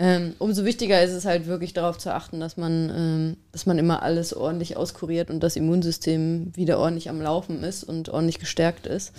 [0.00, 3.78] Ähm, umso wichtiger ist es halt wirklich darauf zu achten, dass man, ähm, dass man
[3.78, 8.86] immer alles ordentlich auskuriert und das Immunsystem wieder ordentlich am Laufen ist und ordentlich gestärkt
[8.86, 9.12] ist.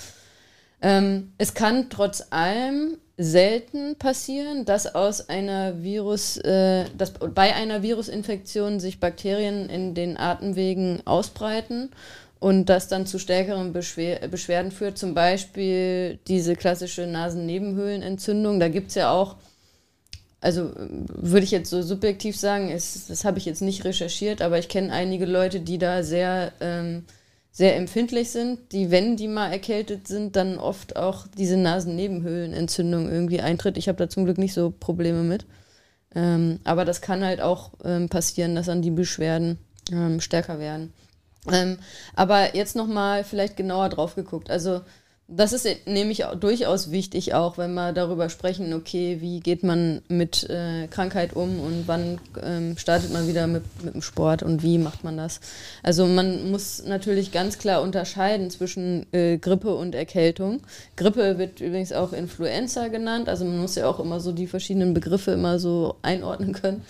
[0.82, 7.84] Ähm, es kann trotz allem selten passieren, dass aus einer Virus, äh, dass bei einer
[7.84, 11.90] Virusinfektion sich Bakterien in den Atemwegen ausbreiten
[12.40, 14.98] und das dann zu stärkeren Beschwer Beschwerden führt.
[14.98, 18.62] Zum Beispiel diese klassische Nasennebenhöhlenentzündung.
[18.62, 19.36] Da gibt es ja auch
[20.42, 24.58] also würde ich jetzt so subjektiv sagen, ist, das habe ich jetzt nicht recherchiert, aber
[24.58, 27.06] ich kenne einige Leute, die da sehr, ähm,
[27.52, 33.42] sehr empfindlich sind, die, wenn die mal erkältet sind, dann oft auch diese Nasennebenhöhlenentzündung irgendwie
[33.42, 33.78] eintritt.
[33.78, 35.46] Ich habe da zum Glück nicht so Probleme mit.
[36.16, 39.60] Ähm, aber das kann halt auch ähm, passieren, dass dann die Beschwerden
[39.92, 40.94] ähm, stärker werden.
[41.52, 41.80] Ähm,
[42.16, 44.50] aber jetzt nochmal vielleicht genauer drauf geguckt.
[44.50, 44.82] Also
[45.32, 50.50] das ist nämlich durchaus wichtig, auch wenn wir darüber sprechen, okay, wie geht man mit
[50.50, 54.80] äh, Krankheit um und wann ähm, startet man wieder mit, mit dem Sport und wie
[54.80, 55.40] macht man das.
[55.84, 60.62] Also man muss natürlich ganz klar unterscheiden zwischen äh, Grippe und Erkältung.
[60.96, 64.96] Grippe wird übrigens auch Influenza genannt, also man muss ja auch immer so die verschiedenen
[64.96, 66.84] Begriffe immer so einordnen können.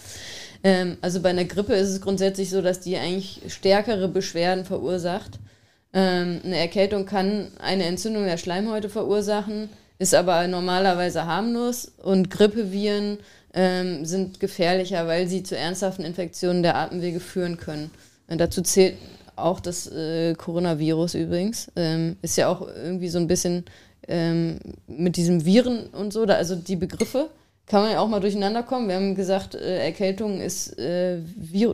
[0.63, 5.39] Ähm, also bei einer Grippe ist es grundsätzlich so, dass die eigentlich stärkere Beschwerden verursacht.
[5.93, 13.17] Ähm, eine Erkältung kann eine Entzündung der Schleimhäute verursachen, ist aber normalerweise harmlos und Grippeviren
[13.54, 17.89] ähm, sind gefährlicher, weil sie zu ernsthaften Infektionen der Atemwege führen können.
[18.28, 18.95] Und dazu zählt
[19.36, 21.71] auch das äh, Coronavirus übrigens.
[21.75, 23.65] Ähm, ist ja auch irgendwie so ein bisschen
[24.08, 27.30] ähm, mit diesem Viren und so, da, also die Begriffe
[27.65, 28.88] kann man ja auch mal durcheinander kommen.
[28.88, 31.19] Wir haben gesagt, äh, Erkältung ist äh,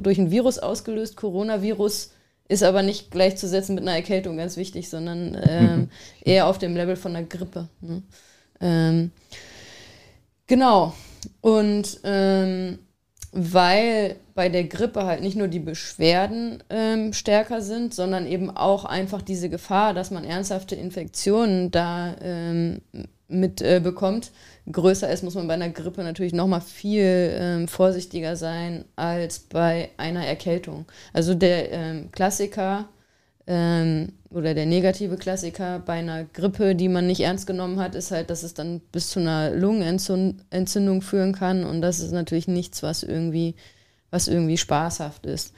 [0.01, 2.12] durch ein Virus ausgelöst, Coronavirus
[2.47, 5.89] ist aber nicht gleichzusetzen mit einer Erkältung, ganz wichtig, sondern ähm,
[6.21, 7.69] eher auf dem Level von einer Grippe.
[7.81, 8.03] Ne?
[8.62, 9.12] Ähm,
[10.47, 10.93] genau.
[11.41, 12.79] Und ähm,
[13.31, 18.86] weil bei der Grippe halt nicht nur die Beschwerden ähm, stärker sind, sondern eben auch
[18.86, 22.15] einfach diese Gefahr, dass man ernsthafte Infektionen da
[23.30, 23.82] ähm, mit äh,
[24.72, 29.40] größer ist, muss man bei einer Grippe natürlich noch mal viel ähm, vorsichtiger sein als
[29.40, 30.86] bei einer Erkältung.
[31.14, 32.90] Also der ähm, Klassiker
[33.48, 38.12] ähm, oder der negative Klassiker bei einer Grippe, die man nicht ernst genommen hat, ist
[38.12, 42.84] halt, dass es dann bis zu einer Lungenentzündung führen kann und das ist natürlich nichts,
[42.84, 43.56] was irgendwie,
[44.10, 45.54] was irgendwie spaßhaft ist.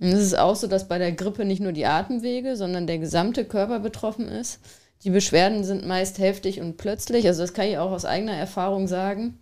[0.00, 2.98] Und es ist auch so, dass bei der Grippe nicht nur die Atemwege, sondern der
[2.98, 4.58] gesamte Körper betroffen ist.
[5.04, 8.86] Die Beschwerden sind meist heftig und plötzlich, also das kann ich auch aus eigener Erfahrung
[8.86, 9.38] sagen.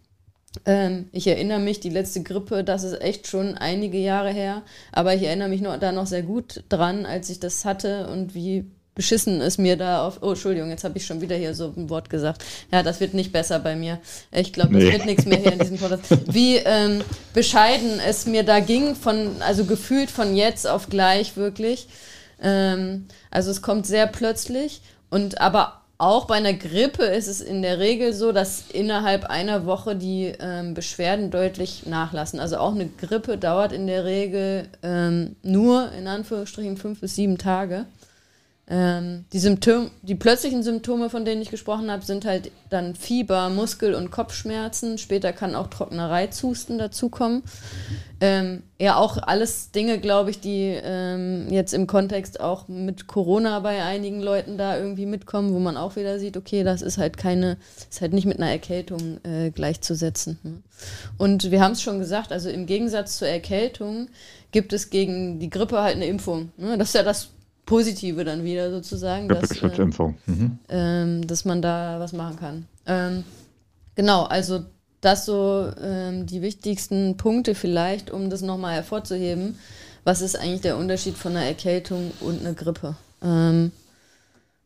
[0.64, 5.14] Ähm, ich erinnere mich, die letzte Grippe, das ist echt schon einige Jahre her, aber
[5.14, 8.64] ich erinnere mich noch, da noch sehr gut dran, als ich das hatte und wie
[8.94, 10.18] beschissen es mir da auf.
[10.22, 12.44] Oh, Entschuldigung, jetzt habe ich schon wieder hier so ein Wort gesagt.
[12.72, 14.00] Ja, das wird nicht besser bei mir.
[14.32, 14.92] Ich glaube, das nee.
[14.92, 16.04] wird nichts mehr hier in diesem Podcast.
[16.26, 21.88] Wie ähm, bescheiden es mir da ging, von, also gefühlt von jetzt auf gleich wirklich.
[22.42, 27.60] Ähm, also es kommt sehr plötzlich und aber auch bei einer Grippe ist es in
[27.60, 32.40] der Regel so, dass innerhalb einer Woche die ähm, Beschwerden deutlich nachlassen.
[32.40, 37.36] Also auch eine Grippe dauert in der Regel ähm, nur in Anführungsstrichen fünf bis sieben
[37.36, 37.84] Tage.
[38.72, 43.48] Ähm, die, Symptom die plötzlichen Symptome, von denen ich gesprochen habe, sind halt dann Fieber,
[43.48, 44.96] Muskel- und Kopfschmerzen.
[44.96, 47.42] Später kann auch trockener Reizhusten dazukommen.
[48.20, 53.58] Ähm, ja, auch alles Dinge, glaube ich, die ähm, jetzt im Kontext auch mit Corona
[53.58, 57.16] bei einigen Leuten da irgendwie mitkommen, wo man auch wieder sieht, okay, das ist halt
[57.16, 57.56] keine,
[57.90, 60.38] ist halt nicht mit einer Erkältung äh, gleichzusetzen.
[60.44, 60.62] Ne?
[61.18, 64.08] Und wir haben es schon gesagt, also im Gegensatz zur Erkältung
[64.52, 66.52] gibt es gegen die Grippe halt eine Impfung.
[66.56, 66.78] Ne?
[66.78, 67.30] Das ist ja das
[67.70, 69.84] Positive dann wieder sozusagen, dass, äh,
[70.26, 70.58] mhm.
[70.68, 72.66] ähm, dass man da was machen kann.
[72.84, 73.22] Ähm,
[73.94, 74.64] genau, also
[75.00, 79.54] das so ähm, die wichtigsten Punkte vielleicht, um das nochmal hervorzuheben.
[80.02, 82.96] Was ist eigentlich der Unterschied von einer Erkältung und einer Grippe?
[83.22, 83.70] Ähm,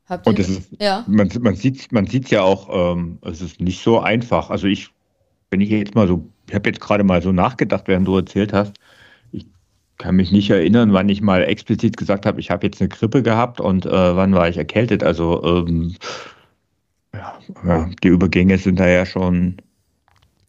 [0.08, 1.04] habt und ist, ja?
[1.06, 4.48] man, man sieht man sieht ja auch, ähm, es ist nicht so einfach.
[4.48, 4.88] Also ich,
[5.50, 8.54] wenn ich jetzt mal so, ich habe jetzt gerade mal so nachgedacht, während du erzählt
[8.54, 8.72] hast,
[9.98, 13.22] kann mich nicht erinnern, wann ich mal explizit gesagt habe, ich habe jetzt eine Grippe
[13.22, 15.02] gehabt und äh, wann war ich erkältet.
[15.02, 15.94] Also ähm,
[17.12, 19.56] ja, ja, die Übergänge sind da ja schon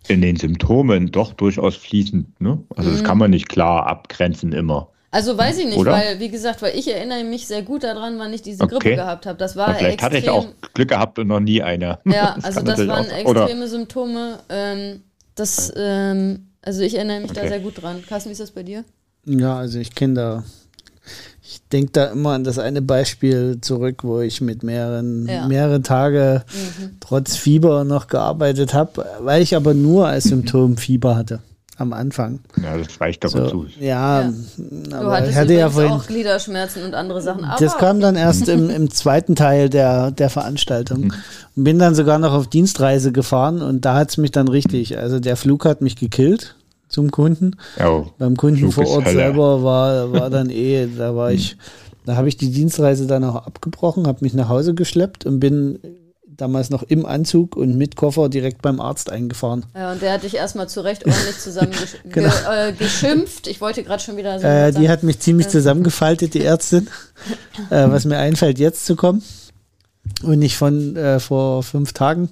[0.08, 2.40] in den Symptomen doch durchaus fließend.
[2.42, 2.64] Ne?
[2.76, 2.94] Also mhm.
[2.94, 4.90] das kann man nicht klar abgrenzen immer.
[5.12, 5.94] Also weiß ich nicht, Oder?
[5.94, 8.80] weil, wie gesagt, weil ich erinnere mich sehr gut daran, wann ich diese okay.
[8.80, 9.38] Grippe gehabt habe.
[9.38, 12.00] Das war vielleicht extrem, hatte ich auch Glück gehabt und noch nie eine.
[12.06, 13.68] Ja, das also das waren extreme Oder?
[13.68, 14.40] Symptome.
[14.50, 15.04] Ähm,
[15.36, 17.44] das, ähm, also ich erinnere mich okay.
[17.44, 18.04] da sehr gut dran.
[18.06, 18.84] Carsten, wie ist das bei dir?
[19.26, 20.44] Ja, also ich kenne da,
[21.42, 25.48] ich denke da immer an das eine Beispiel zurück, wo ich mit mehreren, ja.
[25.48, 26.98] mehrere Tage mhm.
[27.00, 31.42] trotz Fieber noch gearbeitet habe, weil ich aber nur als Symptom Fieber hatte
[31.78, 32.40] am Anfang.
[32.62, 33.66] Ja, das reicht aber so, zu.
[33.80, 34.34] Ja, ja.
[34.92, 37.46] aber du hattest ich hatte ja vorhin auch Gliederschmerzen und andere Sachen.
[37.60, 41.14] das kam dann erst im, im zweiten Teil der, der Veranstaltung.
[41.56, 44.98] Und bin dann sogar noch auf Dienstreise gefahren und da hat es mich dann richtig,
[44.98, 46.56] also der Flug hat mich gekillt
[46.96, 47.58] zum Kunden.
[47.84, 51.58] Oh, Beim Kunden vor Ort selber war, war dann eh, da war ich,
[52.06, 55.78] da habe ich die Dienstreise dann auch abgebrochen, habe mich nach Hause geschleppt und bin
[56.26, 59.66] damals noch im Anzug und mit Koffer direkt beim Arzt eingefahren.
[59.76, 62.04] Ja, und der hat dich erstmal zurecht ordentlich zusammengeschimpft.
[62.14, 62.32] genau.
[62.80, 64.48] Ge äh, ich wollte gerade schon wieder so.
[64.48, 66.88] Äh, die hat mich ziemlich zusammengefaltet, die Ärztin.
[67.72, 69.22] äh, was mir einfällt, jetzt zu kommen.
[70.24, 72.30] Und nicht von äh, vor fünf Tagen.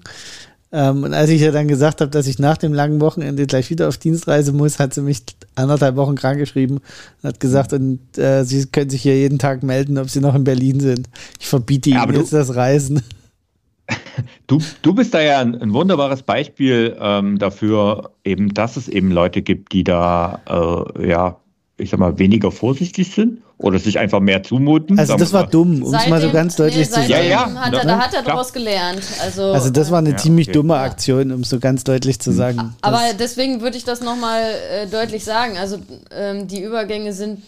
[0.75, 3.69] Ähm, und als ich ja dann gesagt habe, dass ich nach dem langen Wochenende gleich
[3.69, 5.21] wieder auf Dienstreise muss, hat sie mich
[5.53, 6.79] anderthalb Wochen krank geschrieben
[7.21, 10.33] und hat gesagt, und äh, sie können sich hier jeden Tag melden, ob sie noch
[10.33, 11.09] in Berlin sind.
[11.39, 13.03] Ich verbiete ihnen ja, jetzt das Reisen.
[14.47, 19.11] Du, du bist da ja ein, ein wunderbares Beispiel ähm, dafür, eben, dass es eben
[19.11, 21.37] Leute gibt, die da äh, ja
[21.77, 24.99] ich sag mal, weniger vorsichtig sind oder sich einfach mehr zumuten.
[24.99, 27.09] Also das war dumm, um es mal so ganz deutlich nee, zu sagen.
[27.09, 29.01] Ja, ja, hat er, da hat er daraus gelernt.
[29.21, 30.53] Also, also das war eine ja, ziemlich okay.
[30.53, 32.75] dumme Aktion, um es so ganz deutlich zu sagen.
[32.81, 35.57] Aber deswegen würde ich das nochmal äh, deutlich sagen.
[35.57, 35.77] Also
[36.11, 37.41] ähm, die Übergänge sind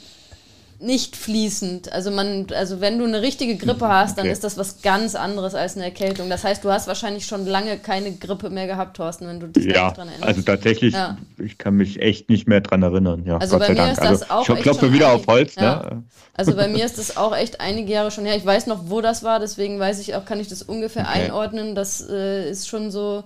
[0.86, 1.92] nicht fließend.
[1.92, 4.34] Also man, also wenn du eine richtige Grippe hast, dann okay.
[4.34, 6.30] ist das was ganz anderes als eine Erkältung.
[6.30, 9.66] Das heißt, du hast wahrscheinlich schon lange keine Grippe mehr gehabt, Thorsten, wenn du dich
[9.66, 10.24] ja, daran erinnerst.
[10.24, 11.18] Also tatsächlich, ja.
[11.38, 13.24] ich kann mich echt nicht mehr dran erinnern.
[13.26, 13.92] Ja, also Gott bei mir Dank.
[13.94, 14.58] ist das also, auch.
[14.58, 15.56] Ich klopfe wieder auf Holz.
[15.56, 15.82] Ja.
[15.82, 16.04] Ne?
[16.36, 18.36] Also bei mir ist das auch echt einige Jahre schon her.
[18.36, 21.24] Ich weiß noch, wo das war, deswegen weiß ich auch, kann ich das ungefähr okay.
[21.24, 21.76] einordnen.
[21.76, 23.24] Das äh, ist schon so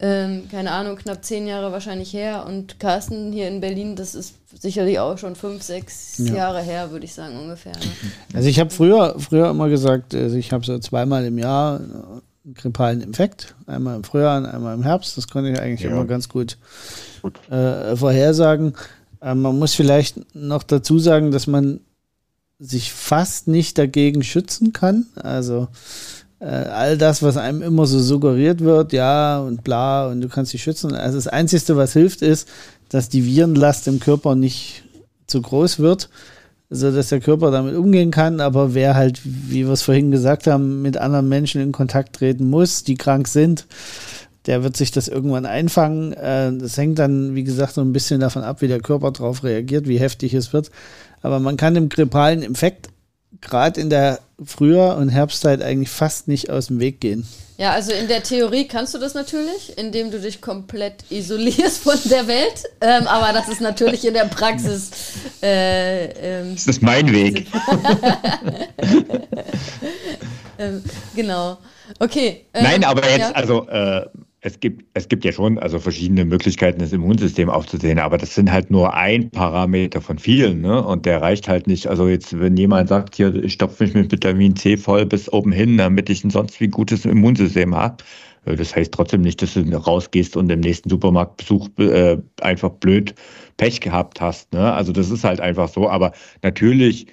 [0.00, 2.46] ähm, keine Ahnung, knapp zehn Jahre wahrscheinlich her.
[2.46, 6.34] Und Carsten hier in Berlin, das ist sicherlich auch schon fünf, sechs ja.
[6.34, 7.72] Jahre her, würde ich sagen, ungefähr.
[7.72, 7.80] Ne?
[8.34, 12.54] Also ich habe früher, früher immer gesagt, also ich habe so zweimal im Jahr einen
[12.54, 13.54] grippalen Infekt.
[13.66, 15.18] Einmal im Frühjahr und einmal im Herbst.
[15.18, 15.90] Das konnte ich eigentlich ja.
[15.90, 16.56] immer ganz gut,
[17.20, 17.38] gut.
[17.50, 18.74] Äh, vorhersagen.
[19.20, 21.80] Äh, man muss vielleicht noch dazu sagen, dass man
[22.58, 25.06] sich fast nicht dagegen schützen kann.
[25.16, 25.68] Also
[26.44, 30.62] all das, was einem immer so suggeriert wird, ja und bla und du kannst dich
[30.62, 30.94] schützen.
[30.94, 32.48] Also das Einzige, was hilft, ist,
[32.88, 34.84] dass die Virenlast im Körper nicht
[35.26, 36.08] zu groß wird,
[36.70, 38.40] so dass der Körper damit umgehen kann.
[38.40, 42.48] Aber wer halt, wie wir es vorhin gesagt haben, mit anderen Menschen in Kontakt treten
[42.48, 43.66] muss, die krank sind,
[44.46, 46.12] der wird sich das irgendwann einfangen.
[46.14, 49.44] Äh, das hängt dann, wie gesagt, so ein bisschen davon ab, wie der Körper darauf
[49.44, 50.70] reagiert, wie heftig es wird.
[51.22, 52.88] Aber man kann dem grippalen Infekt
[53.40, 57.26] gerade in der Frühjahr- und Herbstzeit eigentlich fast nicht aus dem Weg gehen.
[57.60, 61.98] Ja, also in der Theorie kannst du das natürlich, indem du dich komplett isolierst von
[62.06, 62.64] der Welt.
[62.80, 64.90] Ähm, aber das ist natürlich in der Praxis.
[65.42, 66.06] Äh,
[66.40, 67.46] ähm, das ist mein Weg.
[70.58, 70.82] ähm,
[71.14, 71.58] genau.
[71.98, 72.46] Okay.
[72.54, 73.32] Ähm, Nein, aber jetzt, ja.
[73.32, 74.06] also äh,
[74.42, 78.50] es gibt, es gibt ja schon also verschiedene Möglichkeiten, das Immunsystem aufzusehen, aber das sind
[78.50, 80.82] halt nur ein Parameter von vielen, ne?
[80.82, 81.88] Und der reicht halt nicht.
[81.88, 85.52] Also jetzt, wenn jemand sagt, hier, ich stopfe mich mit Vitamin C voll bis oben
[85.52, 88.02] hin, damit ich ein sonst wie gutes Immunsystem habe,
[88.46, 93.14] äh, das heißt trotzdem nicht, dass du rausgehst und im nächsten Supermarktbesuch äh, einfach blöd
[93.58, 94.52] Pech gehabt hast.
[94.54, 94.72] Ne?
[94.72, 95.88] Also das ist halt einfach so.
[95.88, 97.06] Aber natürlich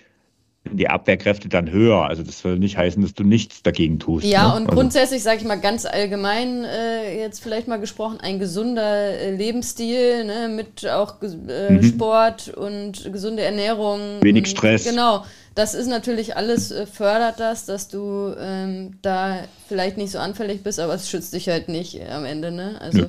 [0.68, 2.06] die Abwehrkräfte dann höher.
[2.08, 4.26] Also das soll nicht heißen, dass du nichts dagegen tust.
[4.26, 4.56] Ja, ne?
[4.56, 9.20] und also, grundsätzlich, sage ich mal ganz allgemein, äh, jetzt vielleicht mal gesprochen, ein gesunder
[9.20, 11.84] äh, Lebensstil ne, mit auch äh, mhm.
[11.84, 14.22] Sport und gesunde Ernährung.
[14.22, 14.84] Wenig und, Stress.
[14.84, 15.24] Genau.
[15.56, 20.62] Das ist natürlich alles, äh, fördert das, dass du ähm, da vielleicht nicht so anfällig
[20.62, 22.52] bist, aber es schützt dich halt nicht am Ende.
[22.52, 22.80] Ne?
[22.80, 23.08] Also, ja.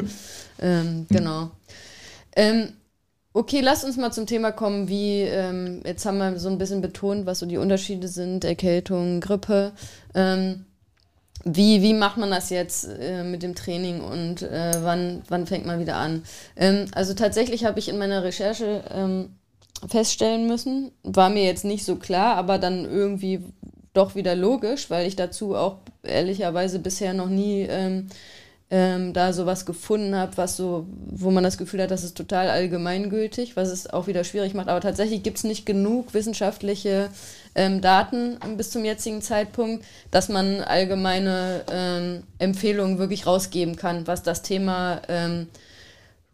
[0.62, 1.51] ähm, genau.
[2.35, 2.73] Ähm,
[3.38, 6.81] Okay, lass uns mal zum Thema kommen, wie, ähm, jetzt haben wir so ein bisschen
[6.81, 9.70] betont, was so die Unterschiede sind, Erkältung, Grippe.
[10.12, 10.64] Ähm,
[11.44, 15.66] wie, wie macht man das jetzt äh, mit dem Training und äh, wann, wann fängt
[15.66, 16.24] man wieder an?
[16.57, 19.37] Ähm, also tatsächlich habe ich in meiner Recherche ähm,
[19.87, 23.44] feststellen müssen, war mir jetzt nicht so klar, aber dann irgendwie
[23.92, 27.68] doch wieder logisch, weil ich dazu auch ehrlicherweise bisher noch nie
[28.70, 32.50] ähm, da sowas gefunden habe, was so, wo man das Gefühl hat, das ist total
[32.50, 34.68] allgemeingültig, was es auch wieder schwierig macht.
[34.68, 37.09] Aber tatsächlich gibt es nicht genug wissenschaftliche
[37.54, 44.22] ähm, Daten bis zum jetzigen Zeitpunkt, dass man allgemeine ähm, Empfehlungen wirklich rausgeben kann, was
[44.22, 45.48] das Thema ähm,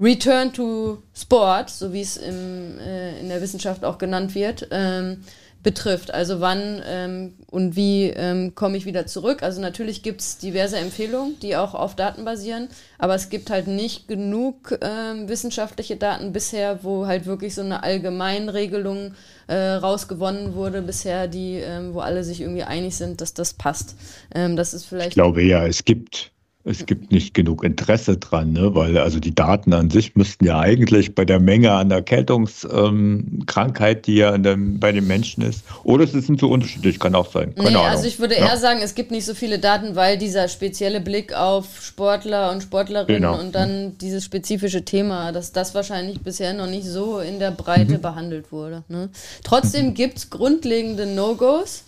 [0.01, 5.23] Return to Sport, so wie es äh, in der Wissenschaft auch genannt wird, ähm,
[5.65, 6.15] betrifft.
[6.15, 9.43] Also wann ähm, und wie ähm, komme ich wieder zurück.
[9.43, 13.67] Also natürlich gibt es diverse Empfehlungen, die auch auf Daten basieren, aber es gibt halt
[13.67, 19.15] nicht genug ähm, wissenschaftliche Daten bisher, wo halt wirklich so eine Allgemeinregelung
[19.49, 23.97] äh, rausgewonnen wurde bisher, die, ähm, wo alle sich irgendwie einig sind, dass das passt.
[24.35, 25.09] Ähm, das ist vielleicht.
[25.09, 26.31] Ich glaube ja, es gibt
[26.67, 28.75] es gibt nicht genug Interesse dran, ne?
[28.75, 34.03] weil also die Daten an sich müssten ja eigentlich bei der Menge an Erkältungskrankheit, ähm,
[34.03, 37.55] die ja dem, bei den Menschen ist, oder es sind so unterschiedlich, kann auch sein.
[37.55, 37.91] Keine nee, Ahnung.
[37.91, 38.47] also ich würde ja.
[38.47, 42.63] eher sagen, es gibt nicht so viele Daten, weil dieser spezielle Blick auf Sportler und
[42.63, 43.39] Sportlerinnen genau.
[43.39, 47.99] und dann dieses spezifische Thema, dass das wahrscheinlich bisher noch nicht so in der Breite
[47.99, 48.01] mhm.
[48.01, 48.85] behandelt wurde.
[48.89, 49.11] Ne?
[49.43, 49.95] Trotzdem mhm.
[49.95, 51.85] gibt es grundlegende No-Gos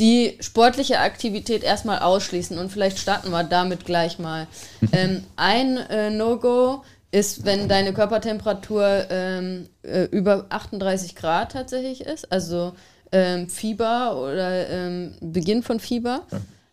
[0.00, 4.46] die sportliche Aktivität erstmal ausschließen und vielleicht starten wir damit gleich mal.
[4.92, 6.82] Ähm, ein äh, No-Go
[7.12, 12.72] ist, wenn deine Körpertemperatur ähm, äh, über 38 Grad tatsächlich ist, also
[13.12, 16.22] ähm, Fieber oder ähm, Beginn von Fieber.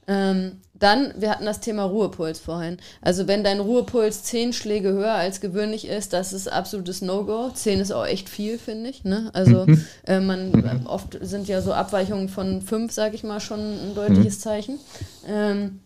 [0.08, 0.32] Ja.
[0.80, 2.78] Dann, wir hatten das Thema Ruhepuls vorhin.
[3.02, 7.50] Also wenn dein Ruhepuls zehn Schläge höher als gewöhnlich ist, das ist absolutes No-Go.
[7.54, 9.04] Zehn ist auch echt viel, finde ich.
[9.04, 9.30] Ne?
[9.34, 9.86] Also mhm.
[10.06, 13.96] äh, man äh, oft sind ja so Abweichungen von fünf, sage ich mal, schon ein
[13.96, 14.42] deutliches mhm.
[14.42, 14.80] Zeichen.
[15.28, 15.80] Ähm,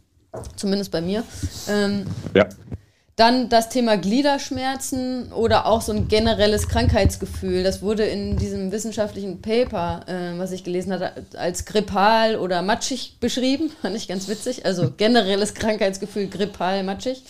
[0.56, 1.24] zumindest bei mir.
[1.70, 2.48] Ähm, ja.
[3.22, 7.62] Dann das Thema Gliederschmerzen oder auch so ein generelles Krankheitsgefühl.
[7.62, 13.18] Das wurde in diesem wissenschaftlichen Paper, äh, was ich gelesen hatte, als grippal oder matschig
[13.20, 13.72] beschrieben.
[13.84, 14.66] Fand ich ganz witzig.
[14.66, 17.22] Also generelles Krankheitsgefühl, grippal, matschig.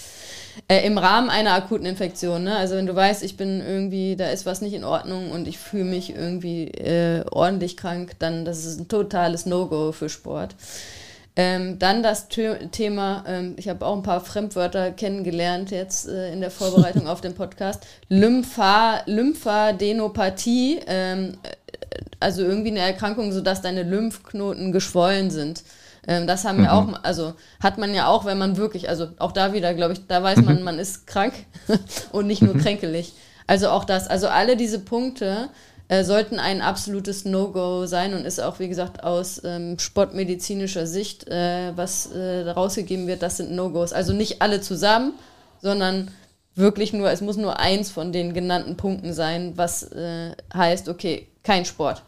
[0.70, 2.46] Äh, Im Rahmen einer akuten Infektion.
[2.46, 2.56] Ne?
[2.56, 5.58] Also wenn du weißt, ich bin irgendwie, da ist was nicht in Ordnung und ich
[5.58, 10.56] fühle mich irgendwie äh, ordentlich krank, dann das ist ein totales No-Go für Sport.
[11.38, 16.42] Ähm, dann das Thema, ähm, ich habe auch ein paar Fremdwörter kennengelernt jetzt äh, in
[16.42, 17.86] der Vorbereitung auf den Podcast.
[18.10, 21.50] Lympha, Lymphadenopathie, ähm, äh,
[22.20, 25.64] also irgendwie eine Erkrankung, sodass deine Lymphknoten geschwollen sind.
[26.06, 26.64] Ähm, das haben mhm.
[26.64, 29.94] wir auch, also hat man ja auch, wenn man wirklich, also auch da wieder, glaube
[29.94, 30.64] ich, da weiß man, mhm.
[30.64, 31.34] man ist krank
[32.12, 32.62] und nicht nur mhm.
[32.62, 33.14] kränkelig.
[33.48, 35.50] Also auch das, also alle diese Punkte
[35.92, 41.28] äh, sollten ein absolutes No-Go sein und ist auch, wie gesagt, aus ähm, sportmedizinischer Sicht,
[41.28, 43.92] äh, was äh, rausgegeben wird, das sind No-Gos.
[43.92, 45.12] Also nicht alle zusammen,
[45.62, 46.10] sondern
[46.56, 51.28] wirklich nur, es muss nur eins von den genannten Punkten sein, was äh, heißt, okay,
[51.44, 52.04] kein Sport.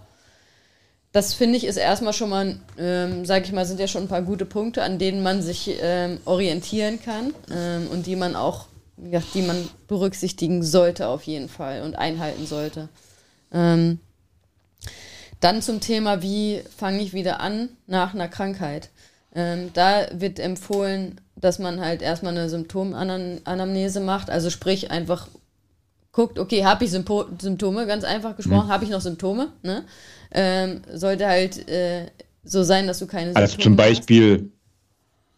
[1.11, 4.07] Das finde ich ist erstmal schon mal, ähm, sage ich mal, sind ja schon ein
[4.07, 8.67] paar gute Punkte, an denen man sich ähm, orientieren kann ähm, und die man auch,
[9.11, 9.57] ja, die man
[9.89, 12.87] berücksichtigen sollte auf jeden Fall und einhalten sollte.
[13.53, 13.99] Ähm,
[15.39, 18.89] dann zum Thema, wie fange ich wieder an nach einer Krankheit.
[19.35, 25.27] Ähm, da wird empfohlen, dass man halt erstmal eine Symptomanamnese macht, also sprich einfach
[26.13, 28.71] guckt, okay, habe ich Sympo Symptome, ganz einfach gesprochen, mhm.
[28.71, 29.49] habe ich noch Symptome?
[29.63, 29.83] Ne?
[30.31, 32.05] Ähm, sollte halt äh,
[32.43, 33.53] so sein, dass du keine Symptome hast.
[33.53, 34.51] Also zum Beispiel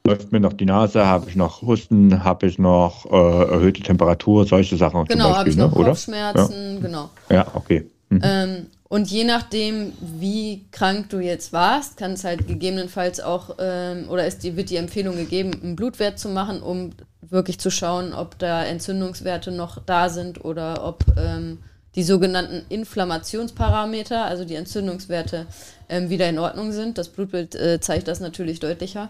[0.05, 0.07] hast.
[0.07, 4.45] läuft mir noch die Nase, habe ich noch Husten, habe ich noch äh, erhöhte Temperatur,
[4.45, 5.05] solche Sachen.
[5.05, 6.80] Genau, habe ich noch ne, Kopfschmerzen, ja.
[6.82, 7.09] genau.
[7.30, 7.89] Ja, okay.
[8.10, 8.22] Mhm.
[8.24, 14.10] Ähm, und je nachdem, wie krank du jetzt warst, kann es halt gegebenenfalls auch, ähm,
[14.10, 16.91] oder ist die, wird die Empfehlung gegeben, einen Blutwert zu machen, um
[17.22, 21.60] wirklich zu schauen, ob da Entzündungswerte noch da sind oder ob ähm,
[21.95, 25.47] die sogenannten Inflammationsparameter, also die Entzündungswerte,
[25.89, 26.97] ähm, wieder in Ordnung sind.
[26.97, 29.10] Das Blutbild äh, zeigt das natürlich deutlicher.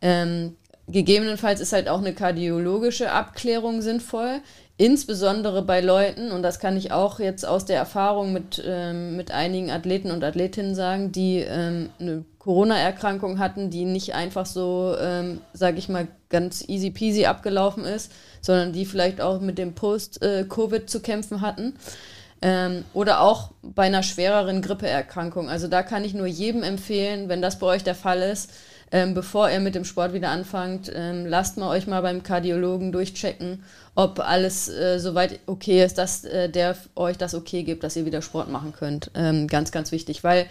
[0.00, 0.56] Ähm,
[0.88, 4.40] gegebenenfalls ist halt auch eine kardiologische Abklärung sinnvoll,
[4.78, 9.32] insbesondere bei Leuten, und das kann ich auch jetzt aus der Erfahrung mit, ähm, mit
[9.32, 15.40] einigen Athleten und Athletinnen sagen, die ähm, eine Corona-Erkrankung hatten, die nicht einfach so, ähm,
[15.52, 20.82] sage ich mal, ganz easy peasy abgelaufen ist, sondern die vielleicht auch mit dem Post-Covid
[20.82, 21.74] äh, zu kämpfen hatten.
[22.40, 25.50] Ähm, oder auch bei einer schwereren Grippeerkrankung.
[25.50, 28.52] Also da kann ich nur jedem empfehlen, wenn das bei euch der Fall ist,
[28.90, 32.92] ähm, bevor ihr mit dem Sport wieder anfangt, ähm, lasst mal euch mal beim Kardiologen
[32.92, 33.62] durchchecken,
[33.94, 38.06] ob alles äh, soweit okay ist, dass äh, der euch das okay gibt, dass ihr
[38.06, 39.10] wieder Sport machen könnt.
[39.14, 40.46] Ähm, ganz, ganz wichtig, weil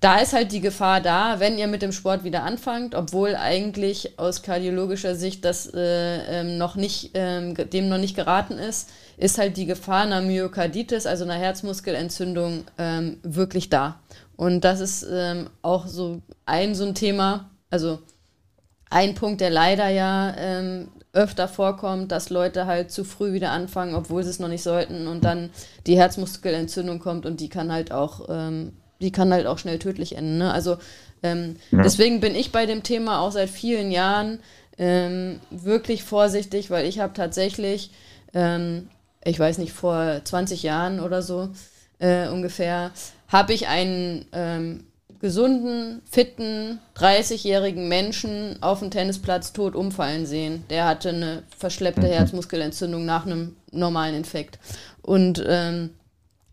[0.00, 4.18] da ist halt die Gefahr da, wenn ihr mit dem Sport wieder anfangt, obwohl eigentlich
[4.18, 9.38] aus kardiologischer Sicht das äh, ähm, noch nicht, ähm, dem noch nicht geraten ist, ist
[9.38, 13.98] halt die Gefahr einer Myokarditis, also einer Herzmuskelentzündung, ähm, wirklich da.
[14.36, 17.98] Und das ist ähm, auch so ein so ein Thema, also
[18.88, 23.94] ein Punkt, der leider ja ähm, öfter vorkommt, dass Leute halt zu früh wieder anfangen,
[23.94, 25.50] obwohl sie es noch nicht sollten und dann
[25.86, 28.72] die Herzmuskelentzündung kommt und die kann halt auch, ähm,
[29.02, 30.38] die kann halt auch schnell tödlich enden.
[30.38, 30.50] Ne?
[30.50, 30.78] Also
[31.22, 31.82] ähm, ja.
[31.82, 34.38] deswegen bin ich bei dem Thema auch seit vielen Jahren
[34.78, 37.90] ähm, wirklich vorsichtig, weil ich habe tatsächlich,
[38.32, 38.88] ähm,
[39.22, 41.50] ich weiß nicht, vor 20 Jahren oder so
[41.98, 42.92] äh, ungefähr,
[43.28, 44.84] habe ich einen ähm,
[45.20, 50.64] gesunden, fitten, 30-jährigen Menschen auf dem Tennisplatz tot umfallen sehen.
[50.70, 52.12] Der hatte eine verschleppte mhm.
[52.12, 54.58] Herzmuskelentzündung nach einem normalen Infekt.
[55.02, 55.90] Und ähm,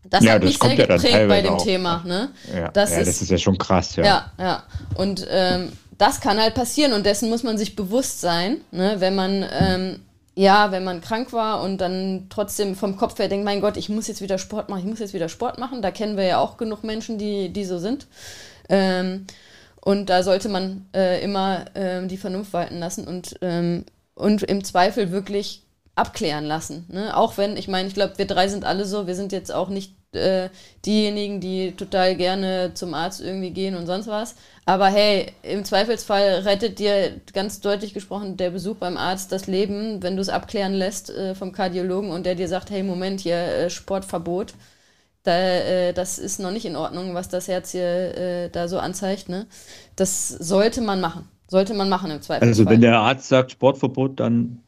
[0.04, 1.64] das ja, hat das mich sehr ja geprägt bei dem auch.
[1.64, 2.02] Thema.
[2.06, 2.30] Ne?
[2.54, 4.04] Ja, das, ja, ist, das ist ja schon krass, ja.
[4.04, 4.62] Ja, ja.
[4.96, 8.96] Und ähm, das kann halt passieren und dessen muss man sich bewusst sein, ne?
[8.98, 10.00] wenn man ähm,
[10.36, 13.88] ja, wenn man krank war und dann trotzdem vom Kopf her denkt, mein Gott, ich
[13.88, 15.80] muss jetzt wieder Sport machen, ich muss jetzt wieder Sport machen.
[15.80, 18.08] Da kennen wir ja auch genug Menschen, die, die so sind.
[18.68, 19.26] Ähm,
[19.80, 23.84] und da sollte man äh, immer ähm, die Vernunft walten lassen und, ähm,
[24.14, 25.62] und im Zweifel wirklich
[25.94, 26.86] abklären lassen.
[26.88, 27.16] Ne?
[27.16, 29.68] Auch wenn, ich meine, ich glaube, wir drei sind alle so, wir sind jetzt auch
[29.68, 30.48] nicht äh,
[30.86, 34.34] diejenigen, die total gerne zum Arzt irgendwie gehen und sonst was.
[34.64, 40.02] Aber hey, im Zweifelsfall rettet dir ganz deutlich gesprochen der Besuch beim Arzt das Leben,
[40.02, 43.36] wenn du es abklären lässt äh, vom Kardiologen und der dir sagt, hey, Moment, hier
[43.36, 44.54] äh, Sportverbot.
[45.24, 48.78] Da, äh, das ist noch nicht in Ordnung, was das Herz hier äh, da so
[48.78, 49.28] anzeigt.
[49.28, 49.46] Ne?
[49.96, 51.28] Das sollte man machen.
[51.48, 52.48] Sollte man machen im Zweifelsfall.
[52.48, 54.60] Also wenn der Arzt sagt Sportverbot, dann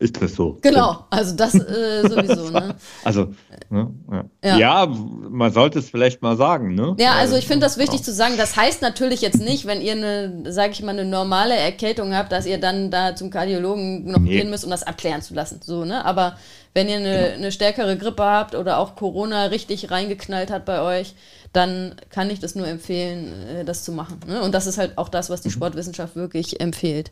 [0.00, 0.58] ist das so.
[0.62, 2.50] Genau, also das äh, sowieso.
[2.50, 2.76] Ne?
[3.04, 3.32] Also,
[3.68, 3.90] ne?
[4.10, 4.24] Ja.
[4.44, 4.58] Ja.
[4.58, 4.86] ja.
[4.86, 6.74] man sollte es vielleicht mal sagen.
[6.74, 6.94] Ne?
[6.98, 8.04] Ja, also ich finde das wichtig ja.
[8.04, 8.34] zu sagen.
[8.36, 12.30] Das heißt natürlich jetzt nicht, wenn ihr eine, sage ich mal, eine normale Erkältung habt,
[12.30, 14.38] dass ihr dann da zum Kardiologen noch nee.
[14.38, 15.60] gehen müsst, um das abklären zu lassen.
[15.64, 16.04] So, ne?
[16.04, 16.36] Aber
[16.74, 17.34] wenn ihr eine, genau.
[17.34, 21.14] eine stärkere Grippe habt oder auch Corona richtig reingeknallt hat bei euch,
[21.52, 24.20] dann kann ich das nur empfehlen, äh, das zu machen.
[24.28, 24.42] Ne?
[24.42, 25.52] Und das ist halt auch das, was die mhm.
[25.52, 27.10] Sportwissenschaft wirklich empfiehlt.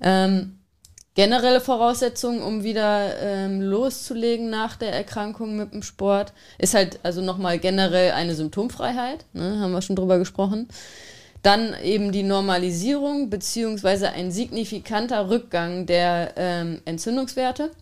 [0.00, 0.57] Ähm,
[1.18, 7.22] generelle Voraussetzung, um wieder ähm, loszulegen nach der Erkrankung mit dem Sport, ist halt also
[7.22, 10.68] nochmal generell eine Symptomfreiheit, ne, haben wir schon drüber gesprochen.
[11.42, 17.72] Dann eben die Normalisierung beziehungsweise ein signifikanter Rückgang der ähm, Entzündungswerte.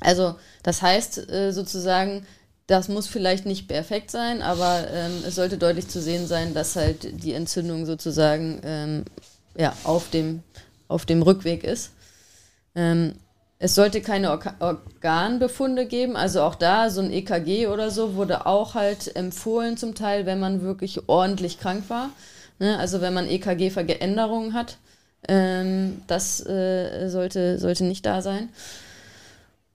[0.00, 2.26] Also das heißt äh, sozusagen,
[2.66, 6.76] das muss vielleicht nicht perfekt sein, aber ähm, es sollte deutlich zu sehen sein, dass
[6.76, 9.04] halt die Entzündung sozusagen ähm,
[9.56, 10.42] ja, auf, dem,
[10.88, 11.92] auf dem Rückweg ist.
[12.74, 13.14] Ähm,
[13.58, 18.46] es sollte keine Or Organbefunde geben, also auch da so ein EKG oder so wurde
[18.46, 22.08] auch halt empfohlen zum Teil, wenn man wirklich ordentlich krank war.
[22.58, 22.78] Ne?
[22.78, 24.78] Also wenn man EKG-Veränderungen hat,
[25.28, 28.48] ähm, das äh, sollte, sollte nicht da sein.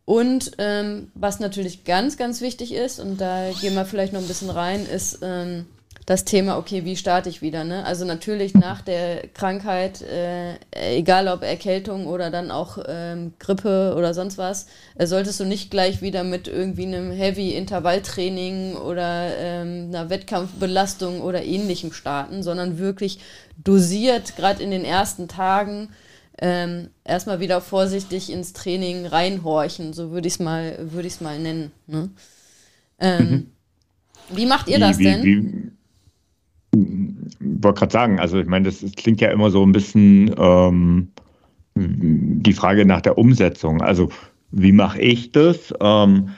[0.06, 4.28] Und ähm, was natürlich ganz, ganz wichtig ist, und da gehen wir vielleicht noch ein
[4.28, 5.66] bisschen rein, ist, ähm,
[6.06, 7.64] das Thema, okay, wie starte ich wieder?
[7.64, 7.84] Ne?
[7.84, 14.14] Also natürlich nach der Krankheit, äh, egal ob Erkältung oder dann auch ähm, Grippe oder
[14.14, 20.12] sonst was, äh, solltest du nicht gleich wieder mit irgendwie einem Heavy-Intervalltraining oder ähm, einer
[20.12, 23.20] Wettkampfbelastung oder ähnlichem starten, sondern wirklich
[23.64, 25.90] dosiert, gerade in den ersten Tagen,
[26.38, 31.72] ähm, erstmal wieder vorsichtig ins Training reinhorchen, so würde ich es mal, würd mal nennen.
[31.88, 32.10] Ne?
[33.00, 33.52] Ähm, mhm.
[34.36, 35.24] Wie macht ihr wie, das denn?
[35.24, 35.72] Wie,
[37.40, 41.10] wollte gerade sagen, also ich meine, das, das, klingt ja immer so ein bisschen ähm,
[41.76, 43.82] die Frage nach der Umsetzung.
[43.82, 44.10] Also
[44.52, 45.74] wie mache ich das?
[45.80, 46.30] Ähm,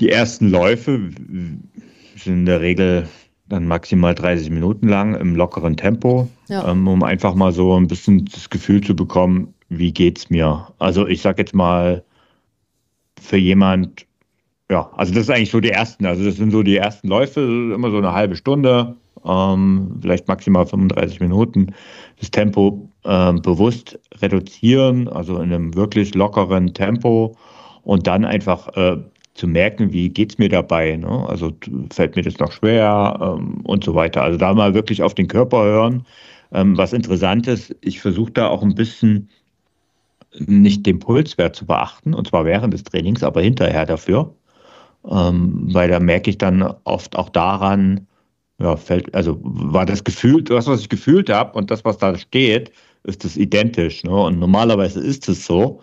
[0.00, 1.10] die ersten Läufe
[2.16, 3.08] sind in der Regel
[3.48, 6.68] dann maximal 30 Minuten lang im lockeren Tempo, ja.
[6.68, 10.68] ähm, um einfach mal so ein bisschen das Gefühl zu bekommen, wie geht's mir?
[10.78, 12.02] Also ich sag jetzt mal,
[13.20, 14.06] für jemand,
[14.70, 17.40] ja, also das ist eigentlich so die ersten, also das sind so die ersten Läufe,
[17.74, 18.96] immer so eine halbe Stunde,
[19.26, 21.74] ähm, vielleicht maximal 35 Minuten,
[22.18, 27.36] das Tempo ähm, bewusst reduzieren, also in einem wirklich lockeren Tempo
[27.82, 28.96] und dann einfach äh,
[29.34, 31.26] zu merken, wie geht's mir dabei, ne?
[31.28, 31.52] also
[31.92, 34.22] fällt mir das noch schwer ähm, und so weiter.
[34.22, 36.06] Also da mal wirklich auf den Körper hören.
[36.52, 39.28] Ähm, was interessant ist, ich versuche da auch ein bisschen
[40.38, 44.34] nicht den Pulswert zu beachten, und zwar während des Trainings, aber hinterher dafür.
[45.08, 48.06] Ähm, weil da merke ich dann oft auch daran,
[48.58, 52.16] ja, fällt, also war das Gefühl, das, was ich gefühlt habe und das, was da
[52.16, 52.72] steht,
[53.04, 54.02] ist das identisch.
[54.04, 54.10] Ne?
[54.10, 55.80] Und normalerweise ist es so.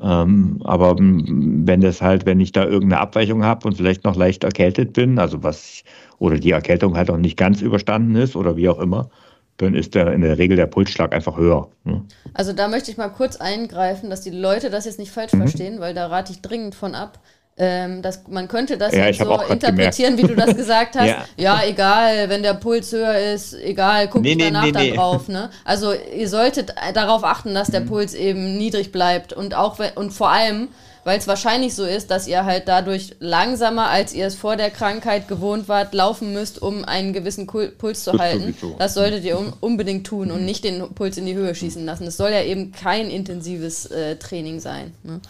[0.00, 4.44] Ähm, aber wenn das halt, wenn ich da irgendeine Abweichung habe und vielleicht noch leicht
[4.44, 5.82] erkältet bin, also was,
[6.18, 9.10] oder die Erkältung halt auch nicht ganz überstanden ist oder wie auch immer,
[9.56, 11.68] dann ist der in der Regel der Pulsschlag einfach höher.
[11.84, 12.04] Ne?
[12.32, 15.38] Also da möchte ich mal kurz eingreifen, dass die Leute das jetzt nicht falsch mhm.
[15.38, 17.18] verstehen, weil da rate ich dringend von ab.
[17.58, 21.08] Ähm, das, man könnte das ja, so interpretieren, wie du das gesagt hast.
[21.08, 21.24] ja.
[21.36, 21.62] ja.
[21.64, 25.28] egal, wenn der Puls höher ist, egal, guck nee, nee, danach nee, da drauf.
[25.28, 25.50] Ne?
[25.64, 27.86] Also ihr solltet darauf achten, dass der mhm.
[27.86, 30.68] Puls eben niedrig bleibt und auch und vor allem
[31.08, 34.70] weil es wahrscheinlich so ist, dass ihr halt dadurch langsamer, als ihr es vor der
[34.70, 38.54] Krankheit gewohnt wart, laufen müsst, um einen gewissen Puls zu halten.
[38.78, 42.06] Das solltet ihr unbedingt tun und nicht den Puls in die Höhe schießen lassen.
[42.06, 44.92] Es soll ja eben kein intensives äh, Training sein.
[45.02, 45.20] Ne?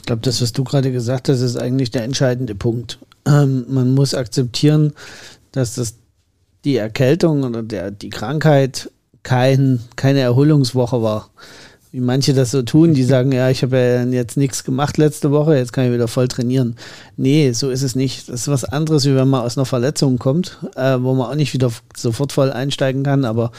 [0.00, 2.98] Ich glaube, das, was du gerade gesagt hast, ist eigentlich der entscheidende Punkt.
[3.26, 4.94] Ähm, man muss akzeptieren,
[5.52, 5.96] dass das
[6.64, 8.90] die Erkältung oder der, die Krankheit
[9.22, 11.30] kein, keine Erholungswoche war
[11.92, 15.30] wie manche das so tun, die sagen, ja, ich habe ja jetzt nichts gemacht letzte
[15.30, 16.76] Woche, jetzt kann ich wieder voll trainieren.
[17.16, 18.28] Nee, so ist es nicht.
[18.28, 21.34] Das ist was anderes, wie wenn man aus einer Verletzung kommt, äh, wo man auch
[21.34, 23.50] nicht wieder sofort voll einsteigen kann, aber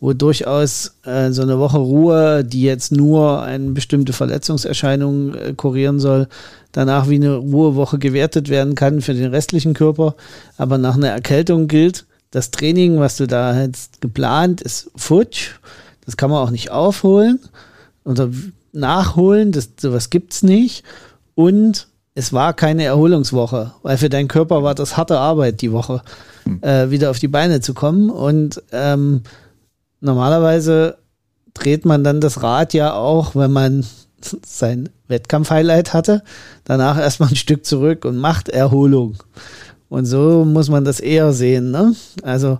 [0.00, 5.98] wo durchaus äh, so eine Woche Ruhe, die jetzt nur eine bestimmte Verletzungserscheinung äh, kurieren
[5.98, 6.28] soll,
[6.72, 10.14] danach wie eine Ruhewoche gewertet werden kann für den restlichen Körper.
[10.56, 15.52] Aber nach einer Erkältung gilt, das Training, was du da jetzt geplant, ist futsch.
[16.04, 17.40] Das kann man auch nicht aufholen
[18.08, 18.30] oder
[18.72, 20.82] nachholen, das, sowas gibt es nicht.
[21.34, 26.02] Und es war keine Erholungswoche, weil für deinen Körper war das harte Arbeit, die Woche
[26.44, 26.62] hm.
[26.62, 28.10] äh, wieder auf die Beine zu kommen.
[28.10, 29.22] Und ähm,
[30.00, 30.98] normalerweise
[31.54, 33.84] dreht man dann das Rad ja auch, wenn man
[34.44, 36.22] sein Wettkampf-Highlight hatte,
[36.64, 39.16] danach erstmal ein Stück zurück und macht Erholung.
[39.90, 41.70] Und so muss man das eher sehen.
[41.70, 41.94] Ne?
[42.22, 42.58] Also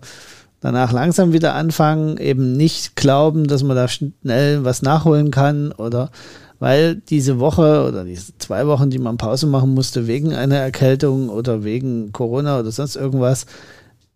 [0.61, 6.11] danach langsam wieder anfangen, eben nicht glauben, dass man da schnell was nachholen kann oder
[6.59, 11.29] weil diese Woche oder diese zwei Wochen, die man Pause machen musste wegen einer Erkältung
[11.29, 13.47] oder wegen Corona oder sonst irgendwas,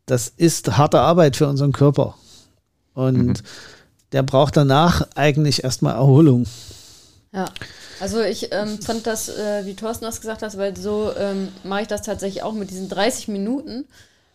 [0.07, 2.17] das ist harte Arbeit für unseren Körper.
[2.95, 3.35] Und mhm.
[4.11, 6.47] der braucht danach eigentlich erstmal Erholung.
[7.33, 7.47] Ja.
[8.01, 11.83] Also ich ähm, fand das, äh, wie Thorsten das gesagt hat, weil so ähm, mache
[11.83, 13.85] ich das tatsächlich auch mit diesen 30 Minuten.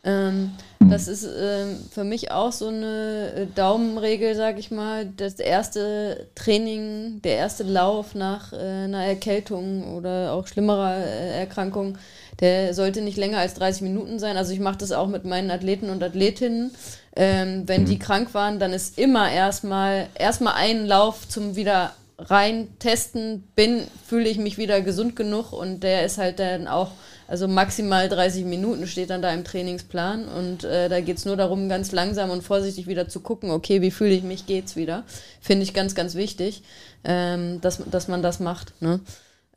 [0.04, 5.06] Ähm, das ist ähm, für mich auch so eine äh, Daumenregel, sag ich mal.
[5.18, 11.98] Das erste Training, der erste Lauf nach äh, einer Erkältung oder auch schlimmerer äh, Erkrankung,
[12.39, 14.38] der sollte nicht länger als 30 Minuten sein.
[14.38, 16.72] Also ich mache das auch mit meinen Athleten und Athletinnen.
[17.16, 18.00] Ähm, wenn die mhm.
[18.00, 24.30] krank waren, dann ist immer erstmal erstmal ein Lauf zum wieder rein testen bin, fühle
[24.30, 26.91] ich mich wieder gesund genug und der ist halt dann auch
[27.28, 31.36] also maximal 30 Minuten steht dann da im Trainingsplan und äh, da geht es nur
[31.36, 35.04] darum, ganz langsam und vorsichtig wieder zu gucken, okay, wie fühle ich mich, geht's wieder.
[35.42, 36.64] Finde ich ganz, ganz wichtig,
[37.04, 38.74] ähm, dass, dass man das macht.
[38.82, 39.02] Ne?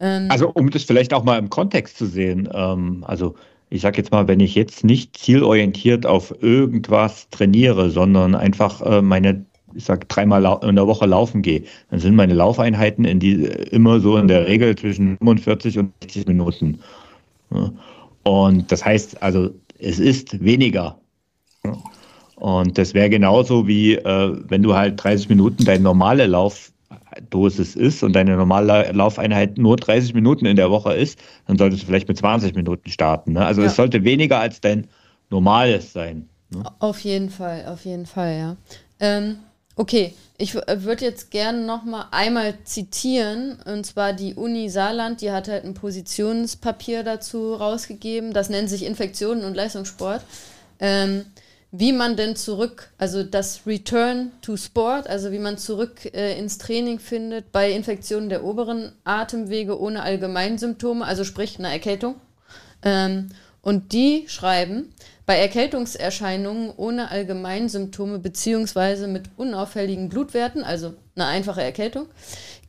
[0.01, 3.37] Ähm, also um das vielleicht auch mal im Kontext zu sehen, ähm, also
[3.69, 9.01] ich sage jetzt mal, wenn ich jetzt nicht zielorientiert auf irgendwas trainiere, sondern einfach äh,
[9.01, 13.35] meine ich sag dreimal in der Woche laufen gehe, dann sind meine Laufeinheiten in die
[13.45, 16.81] immer so in der Regel zwischen 45 und 60 Minuten.
[18.23, 20.99] Und das heißt also, es ist weniger.
[22.37, 28.03] Und das wäre genauso wie, äh, wenn du halt 30 Minuten deine normale Laufdosis ist
[28.03, 32.09] und deine normale Laufeinheit nur 30 Minuten in der Woche ist, dann solltest du vielleicht
[32.09, 33.35] mit 20 Minuten starten.
[33.35, 33.45] Ne?
[33.45, 33.67] Also ja.
[33.67, 34.87] es sollte weniger als dein
[35.29, 36.29] normales sein.
[36.51, 36.65] Ne?
[36.79, 38.57] Auf jeden Fall, auf jeden Fall, ja.
[39.01, 39.37] Ähm,
[39.81, 45.31] Okay, ich würde jetzt gerne noch mal einmal zitieren, und zwar die Uni Saarland, die
[45.33, 50.23] hat halt ein Positionspapier dazu rausgegeben, das nennt sich Infektionen und Leistungssport.
[50.81, 51.25] Ähm,
[51.73, 56.59] wie man denn zurück, also das Return to Sport, also wie man zurück äh, ins
[56.59, 62.17] Training findet bei Infektionen der oberen Atemwege ohne Allgemeinsymptome, also sprich eine Erkältung.
[62.83, 63.31] Ähm,
[63.63, 64.93] und die schreiben,
[65.31, 72.07] bei Erkältungserscheinungen ohne Allgemeinsymptome beziehungsweise mit unauffälligen Blutwerten, also eine einfache Erkältung,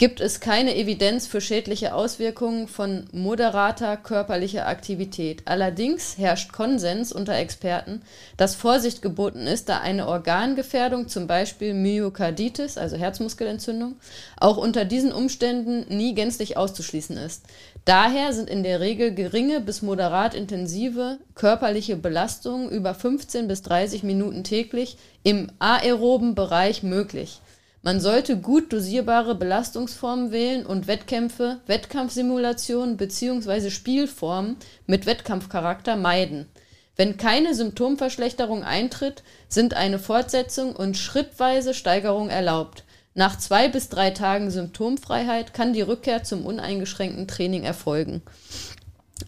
[0.01, 5.43] gibt es keine Evidenz für schädliche Auswirkungen von moderater körperlicher Aktivität.
[5.45, 8.01] Allerdings herrscht Konsens unter Experten,
[8.35, 13.93] dass Vorsicht geboten ist, da eine Organgefährdung, zum Beispiel Myokarditis, also Herzmuskelentzündung,
[14.39, 17.43] auch unter diesen Umständen nie gänzlich auszuschließen ist.
[17.85, 24.01] Daher sind in der Regel geringe bis moderat intensive körperliche Belastungen über 15 bis 30
[24.01, 27.39] Minuten täglich im aeroben Bereich möglich.
[27.83, 33.71] Man sollte gut dosierbare Belastungsformen wählen und Wettkämpfe, Wettkampfsimulationen bzw.
[33.71, 36.47] Spielformen mit Wettkampfcharakter meiden.
[36.95, 42.83] Wenn keine Symptomverschlechterung eintritt, sind eine Fortsetzung und schrittweise Steigerung erlaubt.
[43.15, 48.21] Nach zwei bis drei Tagen Symptomfreiheit kann die Rückkehr zum uneingeschränkten Training erfolgen.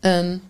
[0.04, 0.42] Ähm,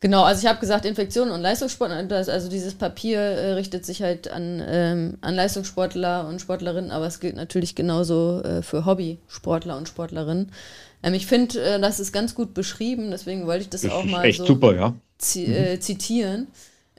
[0.00, 4.28] genau, also ich habe gesagt, Infektionen und Leistungssport, also dieses Papier äh, richtet sich halt
[4.28, 9.88] an, ähm, an Leistungssportler und Sportlerinnen, aber es gilt natürlich genauso äh, für Hobbysportler und
[9.88, 10.52] Sportlerinnen.
[11.02, 14.04] Ähm, ich finde, äh, das ist ganz gut beschrieben, deswegen wollte ich das, Das auch
[14.04, 14.94] mal so super, ja.
[15.18, 16.48] zi äh, zitieren.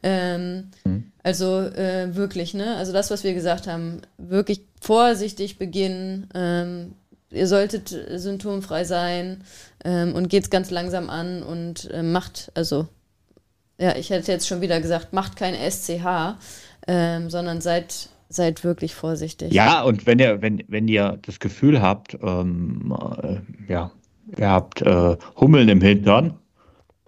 [0.04, 1.12] Ähm, Mhm.
[1.24, 2.78] Also äh, wirklich, ne?
[2.78, 6.30] Also das, was wir gesagt haben, wirklich vorsichtig beginnen.
[7.38, 9.44] Ihr solltet äh, symptomfrei sein
[9.86, 12.88] ähm, und geht's ganz langsam an und äh, macht, also
[13.80, 16.38] ja, ich hätte jetzt schon wieder gesagt, macht kein SCH,
[16.88, 19.54] ähm, sondern seid, seid wirklich vorsichtig.
[19.54, 23.92] Ja, und wenn ihr, wenn, wenn ihr das Gefühl habt, ähm, äh, ja,
[24.36, 26.34] ihr habt äh, Hummeln im Hintern,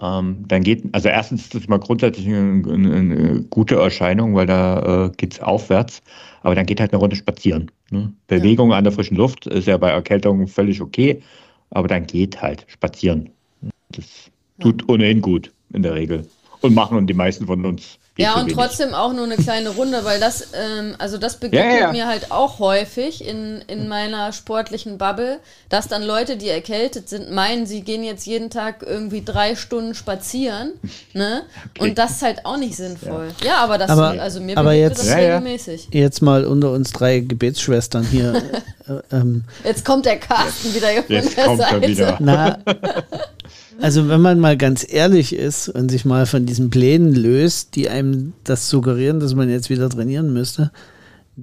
[0.02, 4.46] ähm, dann geht, also erstens ist das mal grundsätzlich eine, eine, eine gute Erscheinung, weil
[4.46, 6.02] da äh, geht es aufwärts,
[6.42, 7.70] aber dann geht halt eine Runde spazieren.
[7.92, 8.14] Ne?
[8.28, 11.22] Bewegung an der frischen Luft ist ja bei Erkältung völlig okay,
[11.72, 13.30] aber dann geht halt spazieren.
[13.92, 16.26] Das tut ohnehin gut in der Regel.
[16.62, 18.00] Und machen die meisten von uns.
[18.20, 18.56] Viel Ja, und wenig.
[18.56, 21.92] trotzdem auch nur eine kleine Runde, weil das, ähm, also das begegnet Ja, ja, ja.
[21.92, 25.40] mir halt auch häufig in, in meiner sportlichen Bubble,
[25.70, 29.96] dass dann Leute, die erkältet sind, meinen, sie gehen jetzt jeden Tag irgendwie drei Stunden
[29.96, 30.74] spazieren,
[31.14, 31.44] ne?
[31.76, 31.90] Okay.
[31.90, 33.30] Und das ist halt auch nicht sinnvoll.
[33.44, 35.26] Ja, aber das, Aber- also mir aber begegnet jetzt- das Ja, ja.
[35.38, 35.88] regelmäßig.
[35.92, 38.34] Jetzt mal unter uns drei Gebetsschwestern hier.
[38.88, 41.88] äh, ähm, Jetzt kommt der Carsten wieder hier von Jetzt der kommt er Seite.
[41.88, 42.18] wieder.
[42.20, 42.58] Na,
[43.82, 47.90] also wenn man mal ganz ehrlich ist und sich mal von diesen Plänen löst, die
[47.90, 50.72] einem das suggerieren, dass man jetzt wieder trainieren müsste,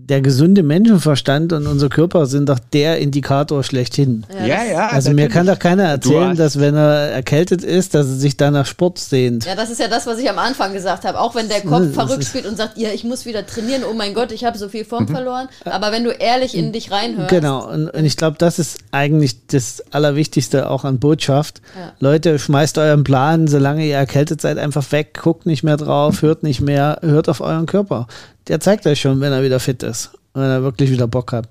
[0.04, 4.24] der gesunde Menschenverstand und unser Körper sind doch der Indikator schlechthin.
[4.46, 4.88] Ja, ja.
[4.88, 8.52] Also mir kann doch keiner erzählen, dass wenn er erkältet ist, dass er sich dann
[8.52, 9.46] nach Sport sehnt.
[9.46, 11.18] Ja, das ist ja das, was ich am Anfang gesagt habe.
[11.18, 14.14] Auch wenn der Kopf verrückt spielt und sagt, ja, ich muss wieder trainieren, oh mein
[14.14, 15.48] Gott, ich habe so viel Form verloren.
[15.64, 19.46] Aber wenn du ehrlich in dich reinhörst, Genau, und, und ich glaube, das ist eigentlich
[19.46, 21.60] das Allerwichtigste auch an Botschaft.
[21.78, 21.92] Ja.
[22.00, 26.42] Leute, schmeißt euren Plan, solange ihr erkältet seid, einfach weg, guckt nicht mehr drauf, hört
[26.42, 28.06] nicht mehr, hört auf euren Körper.
[28.48, 31.48] Der zeigt euch schon, wenn er wieder fit ist, wenn er wirklich wieder Bock hat.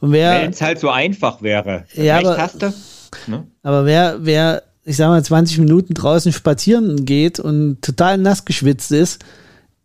[0.00, 1.84] Und wer, Wenn es halt so einfach wäre.
[1.94, 2.48] Ja, aber-?
[3.26, 3.46] Ne?
[3.62, 8.92] aber wer, wer, ich sag mal, 20 Minuten draußen spazieren geht und total nass geschwitzt
[8.92, 9.24] ist,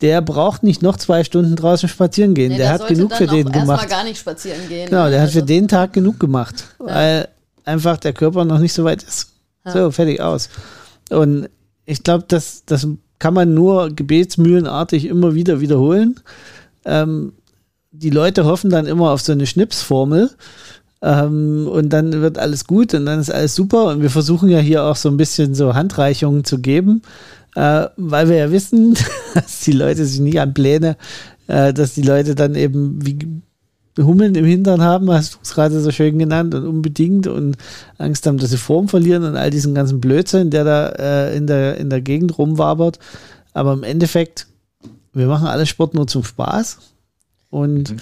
[0.01, 2.51] der braucht nicht noch zwei Stunden draußen spazieren gehen.
[2.51, 3.89] nee, der hat sollte genug dann für den erstmal gemacht.
[3.89, 4.89] gar nicht spazieren gehen.
[4.89, 7.29] Genau, der hat Also- für den Tag genug gemacht, weil
[7.63, 9.29] einfach der Körper noch nicht so weit ist.
[9.65, 10.49] So, fertig aus.
[11.09, 11.47] Und
[11.85, 12.85] ich glaube, das, das
[13.23, 16.19] kann man nur gebetsmühlenartig immer wieder wiederholen.
[16.83, 17.31] Ähm,
[17.91, 20.29] die Leute hoffen dann immer auf so eine Schnipsformel.
[21.01, 23.85] Ähm, und dann wird alles gut und dann ist alles super.
[23.85, 27.01] Und wir versuchen ja hier auch so ein bisschen so Handreichungen zu geben,
[27.55, 28.97] äh, weil wir ja wissen,
[29.35, 30.97] dass die Leute sich nicht an Pläne,
[31.47, 33.19] äh, dass die Leute dann eben wie
[33.97, 37.57] Hummeln im Hintern haben, hast du es gerade so schön genannt, und unbedingt und
[37.97, 41.45] Angst haben, dass sie Form verlieren und all diesen ganzen Blödsinn, der da äh, in,
[41.47, 42.97] der, in der Gegend rumwabert.
[43.53, 44.47] Aber im Endeffekt,
[45.13, 46.79] wir machen alles Sport nur zum Spaß
[47.51, 47.95] und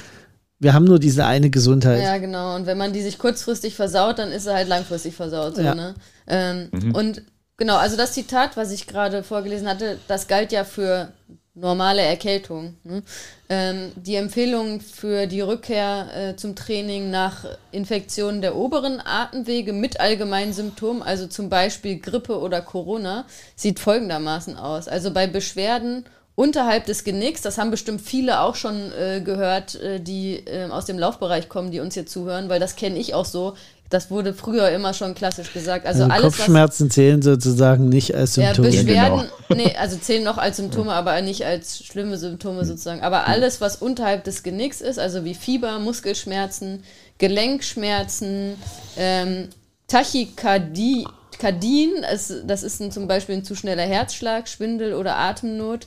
[0.60, 2.02] wir haben nur diese eine Gesundheit.
[2.02, 2.56] Ja, genau.
[2.56, 5.56] Und wenn man die sich kurzfristig versaut, dann ist er halt langfristig versaut.
[5.56, 5.76] So, Ja.
[5.76, 5.96] ne?
[6.28, 7.24] ähm, Und
[7.58, 11.10] genau, also das Zitat, was ich gerade vorgelesen hatte, das galt ja für
[11.54, 12.76] normale Erkältung.
[12.84, 13.04] Ne?
[13.50, 20.00] Ähm, die Empfehlung für die Rückkehr äh, zum Training nach Infektionen der oberen Atemwege mit
[20.00, 23.26] allgemeinen Symptomen, also zum Beispiel Grippe oder Corona,
[23.56, 24.88] sieht folgendermaßen aus.
[24.88, 30.00] Also bei Beschwerden unterhalb des Genicks, das haben bestimmt viele auch schon äh, gehört, äh,
[30.00, 33.26] die äh, aus dem Laufbereich kommen, die uns hier zuhören, weil das kenne ich auch
[33.26, 33.56] so.
[33.92, 35.86] Das wurde früher immer schon klassisch gesagt.
[35.86, 38.66] Also, Also alles, was Kopfschmerzen zählen sozusagen nicht als ja, Symptom.
[38.66, 39.30] Beschwerden, genau.
[39.62, 43.02] nee, also zählen noch als Symptome, aber nicht als schlimme Symptome sozusagen.
[43.02, 46.84] Aber alles, was unterhalb des Genicks ist, also wie Fieber, Muskelschmerzen,
[47.18, 48.56] Gelenkschmerzen,
[48.98, 49.50] ähm,
[49.88, 51.06] Tachykardie,
[51.38, 55.86] Kardien, es, das ist ein, zum Beispiel ein zu schneller Herzschlag, Schwindel oder Atemnot.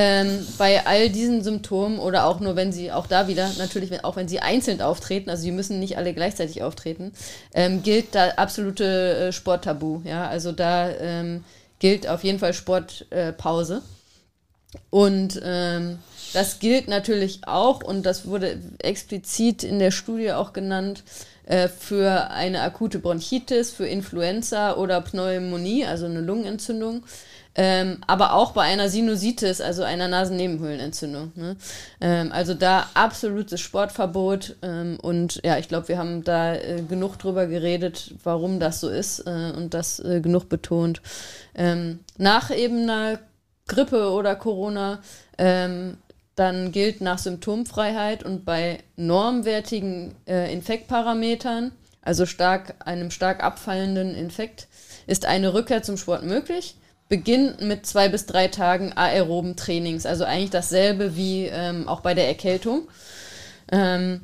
[0.00, 4.14] Ähm, bei all diesen Symptomen oder auch nur, wenn sie auch da wieder, natürlich auch
[4.14, 7.12] wenn sie einzeln auftreten, also sie müssen nicht alle gleichzeitig auftreten,
[7.52, 8.84] ähm, gilt da absolute
[9.16, 10.02] äh, Sporttabu.
[10.04, 11.42] Ja, also da ähm,
[11.80, 13.82] gilt auf jeden Fall Sportpause.
[13.82, 15.98] Äh, und ähm,
[16.32, 21.02] das gilt natürlich auch, und das wurde explizit in der Studie auch genannt,
[21.48, 27.04] äh, für eine akute Bronchitis, für Influenza oder Pneumonie, also eine Lungenentzündung.
[27.54, 31.32] Ähm, aber auch bei einer Sinusitis, also einer Nasennebenhöhlenentzündung.
[31.34, 31.56] Ne?
[32.00, 37.18] Ähm, also da absolutes Sportverbot ähm, und ja, ich glaube, wir haben da äh, genug
[37.18, 41.00] drüber geredet, warum das so ist äh, und das äh, genug betont.
[41.54, 43.18] Ähm, nach eben einer
[43.66, 45.00] Grippe oder Corona
[45.38, 45.96] ähm,
[46.38, 51.72] dann gilt nach Symptomfreiheit und bei normwertigen äh, Infektparametern,
[52.02, 54.68] also stark, einem stark abfallenden Infekt,
[55.06, 56.76] ist eine Rückkehr zum Sport möglich.
[57.08, 62.12] Beginnt mit zwei bis drei Tagen aeroben Trainings, also eigentlich dasselbe wie ähm, auch bei
[62.14, 62.88] der Erkältung.
[63.72, 64.20] Ähm,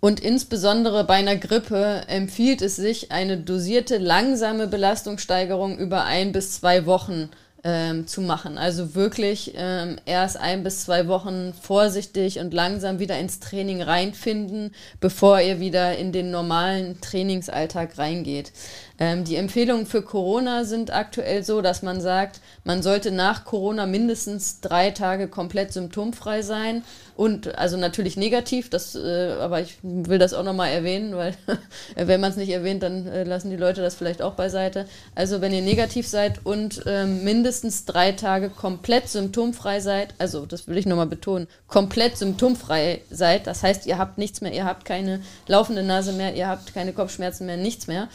[0.00, 6.52] und insbesondere bei einer Grippe empfiehlt es sich, eine dosierte, langsame Belastungssteigerung über ein bis
[6.52, 7.28] zwei Wochen
[7.64, 8.58] ähm, zu machen.
[8.58, 14.74] Also wirklich ähm, erst ein bis zwei Wochen vorsichtig und langsam wieder ins Training reinfinden,
[15.00, 18.52] bevor ihr wieder in den normalen Trainingsalltag reingeht.
[18.98, 23.86] Ähm, die Empfehlungen für Corona sind aktuell so, dass man sagt, man sollte nach Corona
[23.86, 26.82] mindestens drei Tage komplett symptomfrei sein
[27.16, 31.34] und also natürlich negativ, das, äh, aber ich will das auch nochmal erwähnen, weil
[31.96, 34.86] wenn man es nicht erwähnt, dann äh, lassen die Leute das vielleicht auch beiseite.
[35.14, 40.68] Also wenn ihr negativ seid und ähm, mindestens drei Tage komplett symptomfrei seid, also das
[40.68, 44.84] will ich nochmal betonen, komplett symptomfrei seid, das heißt, ihr habt nichts mehr, ihr habt
[44.84, 48.08] keine laufende Nase mehr, ihr habt keine Kopfschmerzen mehr, nichts mehr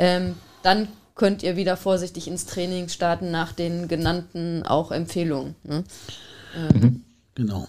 [0.00, 5.54] ähm, dann könnt ihr wieder vorsichtig ins Training starten nach den genannten auch Empfehlungen.
[5.62, 5.84] Ne?
[6.56, 6.80] Ähm.
[6.80, 7.00] Mhm.
[7.34, 7.68] Genau.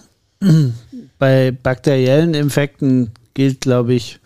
[1.19, 4.19] Bei bakteriellen Infekten gilt, glaube ich,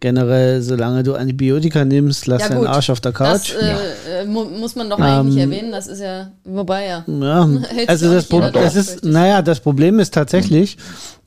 [0.00, 3.54] generell, solange du Antibiotika nimmst, lass ja, deinen Arsch auf der Couch.
[3.54, 4.20] Das äh, ja.
[4.20, 7.04] Äh, mu muss man doch eigentlich ähm, erwähnen, das ist ja, wobei ja.
[7.06, 7.48] ja
[7.86, 10.76] also das, das ist, naja, das Problem ist tatsächlich,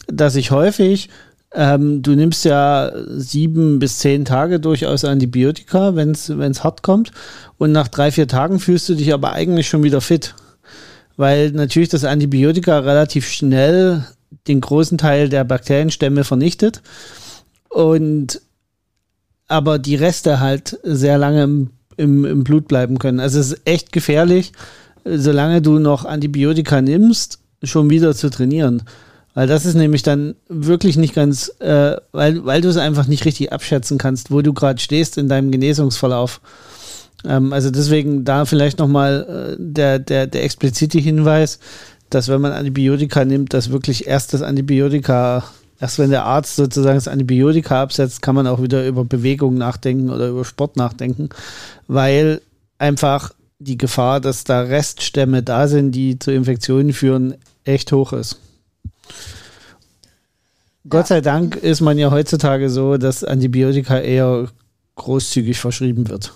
[0.08, 1.10] dass ich häufig
[1.56, 7.12] ähm, du nimmst ja sieben bis zehn Tage durchaus Antibiotika, wenn es hart kommt.
[7.58, 10.36] Und nach drei, vier Tagen fühlst du dich aber eigentlich schon wieder fit.
[11.16, 14.06] Weil natürlich das Antibiotika relativ schnell
[14.48, 16.82] den großen Teil der Bakterienstämme vernichtet.
[17.70, 18.42] Und
[19.48, 23.20] aber die Reste halt sehr lange im, im, im Blut bleiben können.
[23.20, 24.52] Also es ist echt gefährlich,
[25.06, 28.84] solange du noch Antibiotika nimmst, schon wieder zu trainieren.
[29.36, 33.26] Weil das ist nämlich dann wirklich nicht ganz, äh, weil, weil du es einfach nicht
[33.26, 36.40] richtig abschätzen kannst, wo du gerade stehst in deinem Genesungsverlauf.
[37.26, 41.60] Ähm, also deswegen da vielleicht nochmal äh, der, der, der explizite Hinweis,
[42.10, 45.44] dass wenn man Antibiotika nimmt, dass wirklich erst das Antibiotika,
[45.82, 50.12] erst wenn der Arzt sozusagen das Antibiotika absetzt, kann man auch wieder über Bewegung nachdenken
[50.12, 51.28] oder über Sport nachdenken,
[51.90, 52.40] weil
[52.78, 58.40] einfach die Gefahr, dass da Reststämme da sind, die zu Infektionen führen, echt hoch ist.
[60.88, 64.48] Gott sei Dank ist man ja heutzutage so, dass Antibiotika eher
[64.96, 66.34] großzügig verschrieben wird.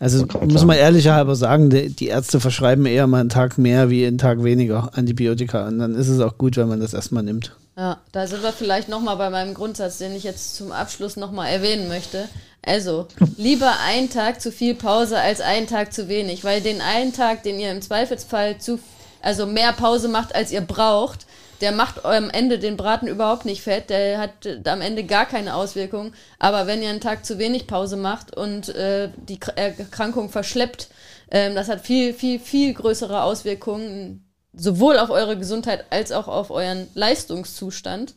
[0.00, 4.18] Also muss man ehrlicherhalber sagen, die Ärzte verschreiben eher mal einen Tag mehr wie einen
[4.18, 5.68] Tag weniger Antibiotika.
[5.68, 7.54] Und dann ist es auch gut, wenn man das erstmal nimmt.
[7.76, 11.52] Ja, da sind wir vielleicht nochmal bei meinem Grundsatz, den ich jetzt zum Abschluss nochmal
[11.52, 12.28] erwähnen möchte.
[12.62, 13.06] Also,
[13.36, 17.44] lieber einen Tag zu viel Pause als einen Tag zu wenig, weil den einen Tag,
[17.44, 18.80] den ihr im Zweifelsfall zu,
[19.22, 21.26] also mehr Pause macht, als ihr braucht,
[21.62, 24.32] der macht am Ende den Braten überhaupt nicht fett, der hat
[24.66, 26.12] am Ende gar keine Auswirkungen.
[26.40, 30.88] Aber wenn ihr einen Tag zu wenig Pause macht und äh, die Erkrankung verschleppt,
[31.30, 36.50] äh, das hat viel, viel, viel größere Auswirkungen, sowohl auf eure Gesundheit als auch auf
[36.50, 38.14] euren Leistungszustand.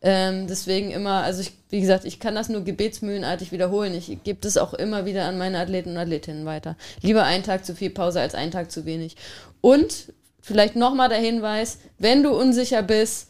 [0.00, 3.94] Ähm, deswegen immer, also ich, wie gesagt, ich kann das nur gebetsmühlenartig wiederholen.
[3.94, 6.76] Ich gebe das auch immer wieder an meine Athleten und Athletinnen weiter.
[7.00, 9.16] Lieber einen Tag zu viel Pause als einen Tag zu wenig.
[9.60, 10.12] Und
[10.48, 13.28] Vielleicht nochmal der Hinweis, wenn du unsicher bist,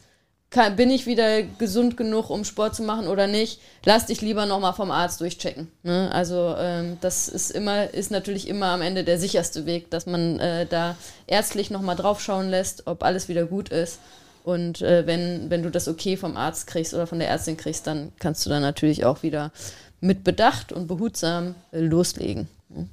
[0.51, 4.45] kann, bin ich wieder gesund genug, um Sport zu machen oder nicht, lass dich lieber
[4.45, 5.69] nochmal vom Arzt durchchecken.
[5.83, 6.09] Ne?
[6.13, 10.39] Also ähm, das ist immer, ist natürlich immer am Ende der sicherste Weg, dass man
[10.39, 10.95] äh, da
[11.27, 13.99] ärztlich nochmal draufschauen lässt, ob alles wieder gut ist.
[14.45, 17.85] Und äh, wenn, wenn du das okay vom Arzt kriegst oder von der Ärztin kriegst,
[17.85, 19.51] dann kannst du dann natürlich auch wieder
[19.99, 22.47] mit Bedacht und behutsam äh, loslegen.
[22.69, 22.87] Ne?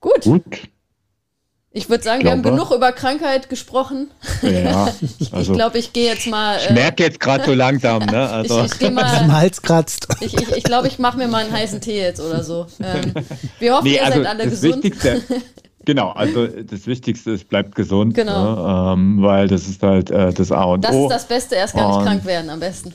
[0.00, 0.22] Gut.
[0.22, 0.44] Gut.
[1.74, 4.10] Ich würde sagen, ich glaube, wir haben genug über Krankheit gesprochen.
[4.42, 4.92] Ja,
[5.32, 6.58] also ich glaube, ich gehe jetzt mal.
[6.58, 8.28] ich äh, merke jetzt gerade so langsam, ne?
[8.32, 8.64] Also.
[8.64, 10.06] Ich, ich mal, kratzt.
[10.20, 12.66] Ich glaube, ich, glaub, ich mache mir mal einen heißen Tee jetzt oder so.
[12.82, 13.14] Ähm,
[13.58, 14.84] wir hoffen, nee, ihr also seid alle gesund.
[15.84, 18.14] genau, also das Wichtigste ist, bleibt gesund.
[18.14, 18.90] Genau.
[18.90, 18.92] Ne?
[18.92, 21.08] Ähm, weil das ist halt äh, das A und das O.
[21.08, 22.92] Das ist das Beste, erst gar nicht und, krank werden am besten.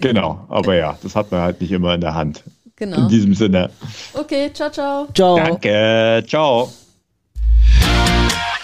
[0.00, 2.42] genau, aber ja, das hat man halt nicht immer in der Hand.
[2.76, 2.98] Genau.
[2.98, 3.70] In diesem Sinne.
[4.12, 5.08] Okay, ciao, ciao.
[5.14, 5.36] Ciao.
[5.36, 6.70] Danke, ciao.
[8.06, 8.57] Thank